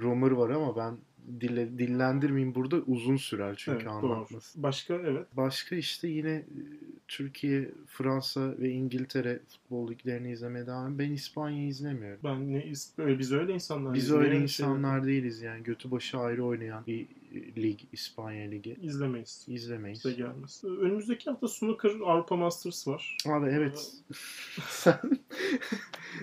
rumor 0.02 0.32
var 0.32 0.50
ama 0.50 0.76
ben 0.76 0.98
dille, 1.42 1.78
dillendirmeyeyim 1.78 2.56
burada 2.56 2.76
uzun 2.76 3.18
sürer 3.18 3.56
çünkü 3.58 3.86
evet, 3.86 4.02
doğru. 4.02 4.14
anlatması. 4.14 4.64
Başka 4.64 4.94
evet. 4.94 5.28
Başka 5.38 5.76
işte 5.76 6.08
yine 6.08 6.44
Türkiye, 7.08 7.72
Fransa 7.88 8.58
ve 8.60 8.70
İngiltere 8.70 9.40
futbol 9.50 9.92
liglerini 9.92 10.32
izlemeye 10.32 10.68
devam. 10.68 11.00
Ben 11.00 11.12
İspanya'yı 11.12 11.68
izlemiyorum. 11.68 12.20
Ben 12.24 12.54
ne 12.54 12.60
is- 12.66 13.02
öyle 13.02 13.20
biz 13.20 13.32
öyle 13.32 13.54
insanlar. 13.54 13.94
Biz 13.94 14.12
öyle 14.12 14.32
şey- 14.32 14.42
insanlar 14.42 15.06
değiliz 15.06 15.42
yani. 15.42 15.64
Götü 15.64 15.92
başı 15.92 16.18
ayrı 16.18 16.46
oynayan 16.46 16.86
bir 16.88 17.08
lig, 17.58 17.80
İspanya 17.92 18.50
Ligi. 18.50 18.78
izlemeyiz. 18.82 19.46
İzlemeyiz. 19.48 20.06
Bize 20.06 20.16
gelmez. 20.16 20.64
Önümüzdeki 20.64 21.30
hafta 21.30 21.48
Snooker 21.48 21.92
Avrupa 22.06 22.36
Masters 22.36 22.88
var. 22.88 23.18
Abi 23.28 23.50
evet. 23.50 23.92
sen 24.70 25.00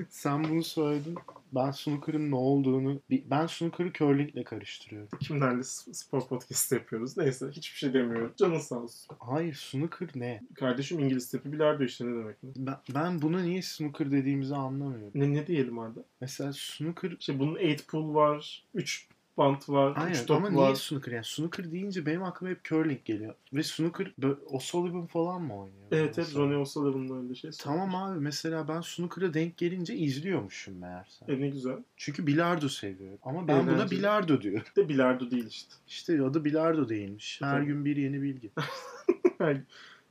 sen 0.09 0.45
bunu 0.45 0.63
söyledin. 0.65 1.15
Ben 1.55 1.71
snooker'ın 1.71 2.31
ne 2.31 2.35
olduğunu... 2.35 3.01
Ben 3.11 3.47
snooker'ı 3.47 3.93
curling'le 3.93 4.45
karıştırıyorum. 4.45 5.19
Kimlerle 5.21 5.63
spor 5.63 6.29
podcast 6.29 6.73
yapıyoruz. 6.73 7.17
Neyse 7.17 7.47
hiçbir 7.53 7.79
şey 7.79 7.95
demiyorum. 7.95 8.33
Canın 8.37 8.59
sağ 8.59 8.77
olsun. 8.77 9.17
Hayır 9.19 9.55
snooker 9.55 10.09
ne? 10.15 10.43
Kardeşim 10.55 10.99
İngiliz 10.99 11.31
tepi 11.31 11.53
bilardo 11.53 11.85
işte 11.85 12.07
ne 12.07 12.19
demek 12.19 12.43
ne? 12.43 12.51
Ben, 12.57 12.77
ben 12.95 13.23
buna 13.23 13.43
niye 13.43 13.63
snooker 13.63 14.11
dediğimizi 14.11 14.55
anlamıyorum. 14.55 15.11
Ne, 15.15 15.33
ne 15.33 15.47
diyelim 15.47 15.79
Arda? 15.79 16.01
Mesela 16.21 16.53
snooker... 16.53 17.17
İşte 17.21 17.39
bunun 17.39 17.59
8 17.59 17.87
pool 17.87 18.15
var, 18.15 18.65
3 18.75 19.09
bant 19.41 19.69
var, 19.69 19.91
3 19.91 19.99
Aynen 19.99 20.27
top 20.27 20.37
ama 20.37 20.57
var. 20.57 20.65
niye 20.67 20.77
snooker? 20.77 21.13
Yani 21.13 21.25
snooker 21.25 21.73
deyince 21.73 22.07
benim 22.07 22.23
aklıma 22.23 22.51
hep 22.51 22.65
curling 22.65 23.05
geliyor. 23.05 23.35
Ve 23.53 23.63
snooker 23.63 24.13
O'Sullivan 24.47 25.07
falan 25.07 25.43
mı 25.43 25.55
oynuyor? 25.59 25.87
Evet 25.93 26.03
evet 26.05 26.17
mesela? 26.17 26.45
Ronnie 26.45 26.57
O'Sullivan'ın 26.57 27.23
öyle 27.25 27.35
şey. 27.35 27.51
Tamam 27.59 27.95
abi 27.95 28.21
mesela 28.21 28.69
ben 28.69 28.81
snooker'a 28.81 29.35
denk 29.35 29.57
gelince 29.57 29.95
izliyormuşum 29.95 30.79
meğerse. 30.79 31.25
E 31.29 31.41
ne 31.41 31.49
güzel. 31.49 31.77
Çünkü 31.97 32.27
bilardo 32.27 32.69
seviyorum. 32.69 33.19
Ama 33.23 33.49
ben 33.49 33.67
buna 33.67 33.75
Eğlenceli. 33.77 33.99
bilardo 33.99 34.43
diyorum. 34.43 34.63
De 34.77 34.89
bilardo 34.89 35.31
değil 35.31 35.47
işte. 35.47 35.75
İşte 35.89 36.23
adı 36.23 36.45
bilardo 36.45 36.89
değilmiş. 36.89 37.41
Her 37.43 37.57
Tabii. 37.59 37.67
gün 37.67 37.85
bir 37.85 37.97
yeni 37.97 38.23
bilgi. 38.23 38.51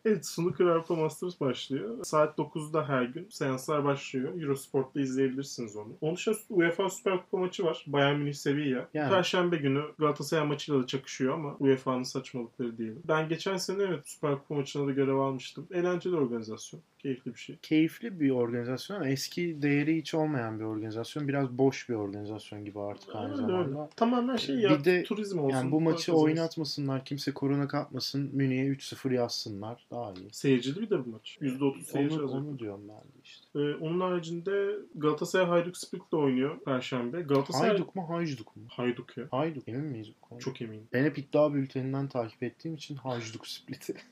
Evet 0.10 0.26
Snooker 0.26 0.66
Avrupa 0.66 0.96
Masters 0.96 1.40
başlıyor. 1.42 2.06
Saat 2.06 2.38
9'da 2.38 2.90
her 2.90 3.04
gün 3.04 3.28
seanslar 3.30 3.84
başlıyor. 3.86 4.42
Eurosport'ta 4.42 5.02
izleyebilirsiniz 5.02 5.76
onu. 5.76 5.94
Onun 6.02 6.16
dışında 6.16 6.36
UEFA 6.50 6.90
Süper 6.90 7.18
Kupa 7.18 7.38
maçı 7.38 7.64
var. 7.64 7.84
Bayern 7.88 8.20
Münih 8.20 8.34
Sevilla. 8.34 8.88
Yani. 8.94 9.10
Perşembe 9.10 9.58
günü 9.58 9.82
Galatasaray 10.00 10.48
maçıyla 10.48 10.84
da 10.84 10.88
çakışıyor 10.88 11.34
ama 11.34 11.56
UEFA'nın 11.60 12.04
saçmalıkları 12.04 12.78
diyelim. 12.78 13.02
Ben 13.08 13.30
geçen 13.30 13.58
sene 13.58 13.84
evet 13.84 14.08
Süper 14.08 14.36
Kupa 14.38 14.56
maçına 14.56 14.88
da 14.88 14.92
görev 14.92 15.16
almıştım. 15.16 15.68
Eğlenceli 15.72 16.16
organizasyon. 16.16 16.82
Keyifli 17.00 17.34
bir 17.34 17.40
şey. 17.40 17.58
Keyifli 17.62 18.20
bir 18.20 18.30
organizasyon 18.30 18.98
ama 18.98 19.08
eski 19.10 19.62
değeri 19.62 19.98
hiç 19.98 20.14
olmayan 20.14 20.60
bir 20.60 20.64
organizasyon. 20.64 21.28
Biraz 21.28 21.50
boş 21.58 21.90
bir 21.90 21.94
organizasyon 21.94 22.66
gibi 22.66 22.80
artık 22.80 23.16
aynı 23.16 23.26
Öyle 23.28 23.36
zamanda. 23.36 23.80
öyle. 23.80 23.90
Tamamen 23.96 24.36
şey 24.36 24.56
ya 24.56 24.70
Bir 24.70 24.84
de 24.84 25.04
turizm 25.04 25.40
olsun. 25.40 25.58
Yani 25.58 25.72
bu 25.72 25.82
maçı 25.82 26.14
oynatmasınlar, 26.14 27.06
kimse 27.06 27.34
korona 27.34 27.68
kapmasın, 27.68 28.30
Münih'e 28.34 28.66
3-0 28.68 29.14
yazsınlar. 29.14 29.86
Daha 29.92 29.99
iyi. 30.20 30.34
Seyircili 30.34 30.82
bir 30.82 30.90
de 30.90 31.06
bu 31.06 31.10
maç. 31.10 31.38
%30 31.42 31.84
seyirci 31.84 32.16
Onu, 32.16 32.22
alacak. 32.24 32.40
onu 32.40 32.60
diyorum 32.60 32.82
ben 32.90 32.96
de 32.98 33.20
işte. 33.24 33.46
Ee, 33.56 33.76
onun 33.76 34.00
haricinde 34.00 34.76
Galatasaray 34.96 35.48
Hayduk 35.48 35.78
Split'le 35.78 36.14
oynuyor 36.14 36.60
Perşembe. 36.60 37.22
Galatasaray 37.22 37.70
Hayduk 37.70 37.96
mu 37.96 38.10
Hajduk 38.10 38.56
mu? 38.56 38.64
Hayduk 38.70 39.18
ya. 39.18 39.28
Hayduk 39.32 39.68
emin 39.68 39.86
miyiz 39.86 40.08
bu 40.10 40.28
konuda? 40.28 40.44
Çok 40.44 40.62
eminim. 40.62 40.88
Ben 40.94 41.04
hep 41.04 41.18
iddia 41.18 41.54
bülteninden 41.54 42.08
takip 42.08 42.44
ettiğim 42.44 42.76
için 42.76 42.96
Hajduk 42.96 43.48
Split'i. 43.48 43.96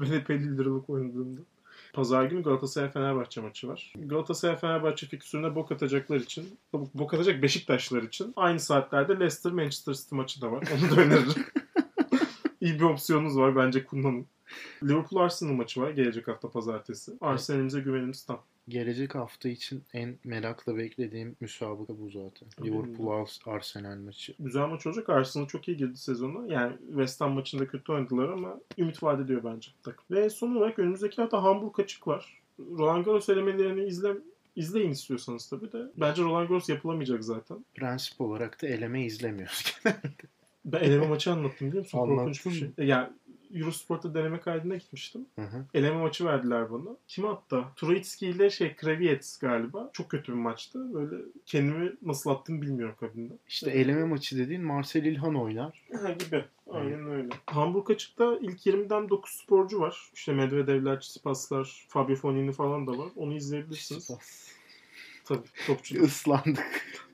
Ben 0.00 0.06
hep 0.06 0.30
50 0.30 0.58
liralık 0.58 0.90
oynadığımda. 0.90 1.40
Pazar 1.92 2.24
günü 2.24 2.42
Galatasaray 2.42 2.90
Fenerbahçe 2.90 3.40
maçı 3.40 3.68
var. 3.68 3.92
Galatasaray 3.96 4.56
Fenerbahçe 4.56 5.06
fikstürüne 5.06 5.54
bok 5.54 5.72
atacaklar 5.72 6.16
için, 6.16 6.58
bok 6.94 7.14
atacak 7.14 7.42
Beşiktaşlar 7.42 8.02
için 8.02 8.32
aynı 8.36 8.60
saatlerde 8.60 9.12
Leicester 9.12 9.52
Manchester 9.52 9.94
City 9.94 10.14
maçı 10.14 10.40
da 10.40 10.52
var. 10.52 10.68
Onu 10.74 10.96
da 10.96 11.00
öneririm. 11.00 11.44
İyi 12.60 12.74
bir 12.74 12.84
opsiyonunuz 12.84 13.36
var 13.38 13.56
bence 13.56 13.84
kullanın. 13.84 14.26
Liverpool 14.82 15.20
Arsenal 15.20 15.52
maçı 15.52 15.80
var 15.80 15.90
gelecek 15.90 16.28
hafta 16.28 16.50
pazartesi. 16.50 17.12
Arsenal'imize 17.20 17.80
güvenimiz 17.80 18.22
tam. 18.24 18.42
Gelecek 18.68 19.14
hafta 19.14 19.48
için 19.48 19.82
en 19.92 20.14
merakla 20.24 20.76
beklediğim 20.76 21.36
müsabaka 21.40 21.98
bu 21.98 22.10
zaten. 22.10 22.48
Liverpool 22.64 23.06
Ars- 23.08 23.50
Arsenal 23.50 23.96
maçı. 23.96 24.34
Güzel 24.38 24.66
maç 24.68 24.86
olacak. 24.86 25.08
Arsenal 25.08 25.46
çok 25.46 25.68
iyi 25.68 25.76
girdi 25.76 25.96
sezona. 25.96 26.52
Yani 26.52 26.72
West 26.88 27.20
Ham 27.20 27.32
maçında 27.32 27.66
kötü 27.66 27.92
oynadılar 27.92 28.28
ama 28.28 28.60
ümit 28.78 29.02
vaat 29.02 29.20
ediyor 29.20 29.44
bence. 29.44 29.70
Ve 30.10 30.30
son 30.30 30.54
olarak 30.56 30.78
önümüzdeki 30.78 31.16
hafta 31.22 31.42
Hamburg 31.42 31.80
açık 31.80 32.06
var. 32.06 32.40
Roland 32.60 33.04
Garros 33.04 33.28
elemelerini 33.28 33.84
izle, 33.84 34.12
izleyin 34.56 34.90
istiyorsanız 34.90 35.48
tabii 35.48 35.72
de. 35.72 35.82
Bence 35.96 36.22
Roland 36.22 36.48
Garros 36.48 36.68
yapılamayacak 36.68 37.24
zaten. 37.24 37.64
Prensip 37.74 38.20
olarak 38.20 38.62
da 38.62 38.66
eleme 38.66 39.04
izlemiyoruz. 39.04 39.80
Ben 40.64 40.80
eleme 40.80 41.06
maçı 41.06 41.32
anlattım 41.32 41.68
biliyor 41.68 41.84
musun? 41.84 41.98
Anlattın 41.98 42.16
Korkunç 42.16 42.46
bir 42.46 42.50
şey. 42.50 42.86
Yani 42.86 43.08
Eurosport'ta 43.54 44.14
deneme 44.14 44.40
kaydına 44.40 44.76
gitmiştim. 44.76 45.26
Hı 45.36 45.42
hı. 45.42 45.64
Eleme 45.74 45.96
maçı 45.96 46.24
verdiler 46.24 46.72
bana. 46.72 46.96
Kim 47.08 47.24
hatta? 47.24 47.72
Troitski 47.76 48.26
ile 48.26 48.50
şey 48.50 48.76
Kraviets 48.76 49.38
galiba. 49.38 49.90
Çok 49.92 50.10
kötü 50.10 50.32
bir 50.32 50.38
maçtı. 50.38 50.94
Böyle 50.94 51.22
kendimi 51.46 51.92
nasıl 52.02 52.30
attım 52.30 52.62
bilmiyorum 52.62 52.94
kabinde. 53.00 53.32
işte 53.48 53.70
eleme 53.70 54.04
maçı 54.04 54.38
dediğin 54.38 54.62
Marcel 54.62 55.04
İlhan 55.04 55.34
oynar. 55.34 55.82
Ha 56.02 56.10
gibi. 56.10 56.44
Aynen 56.70 57.10
öyle. 57.10 57.28
Hamburg 57.46 57.90
açıkta 57.90 58.38
ilk 58.40 58.66
20'den 58.66 59.08
9 59.08 59.32
sporcu 59.32 59.80
var. 59.80 60.10
İşte 60.14 60.32
Medvedevler, 60.32 61.00
Tsitsipaslar, 61.00 61.86
Fabio 61.88 62.16
Fognini 62.16 62.52
falan 62.52 62.86
da 62.86 62.98
var. 62.98 63.08
Onu 63.16 63.36
izleyebilirsiniz. 63.36 64.10
Tabii 65.24 65.48
topçu. 65.66 66.04
Islandık. 66.04 67.05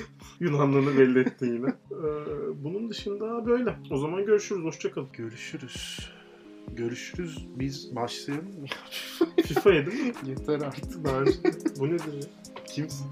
Yunanlığını 0.40 0.98
belli 0.98 1.18
ettin 1.18 1.54
yine. 1.54 1.68
Ee, 1.68 2.64
bunun 2.64 2.90
dışında 2.90 3.46
böyle. 3.46 3.76
O 3.90 3.96
zaman 3.96 4.24
görüşürüz. 4.26 4.64
Hoşçakalın. 4.64 5.08
Görüşürüz. 5.12 6.10
Görüşürüz. 6.72 7.46
Biz 7.56 7.96
başlayalım 7.96 8.60
mı? 8.60 8.66
FIFA'ya 9.42 9.86
değil 9.86 10.04
mi? 10.04 10.12
Yeter 10.26 10.60
artık. 10.60 11.06
Bu 11.80 11.86
nedir 11.86 12.12
ya? 12.12 12.28
Kimsin? 12.66 13.06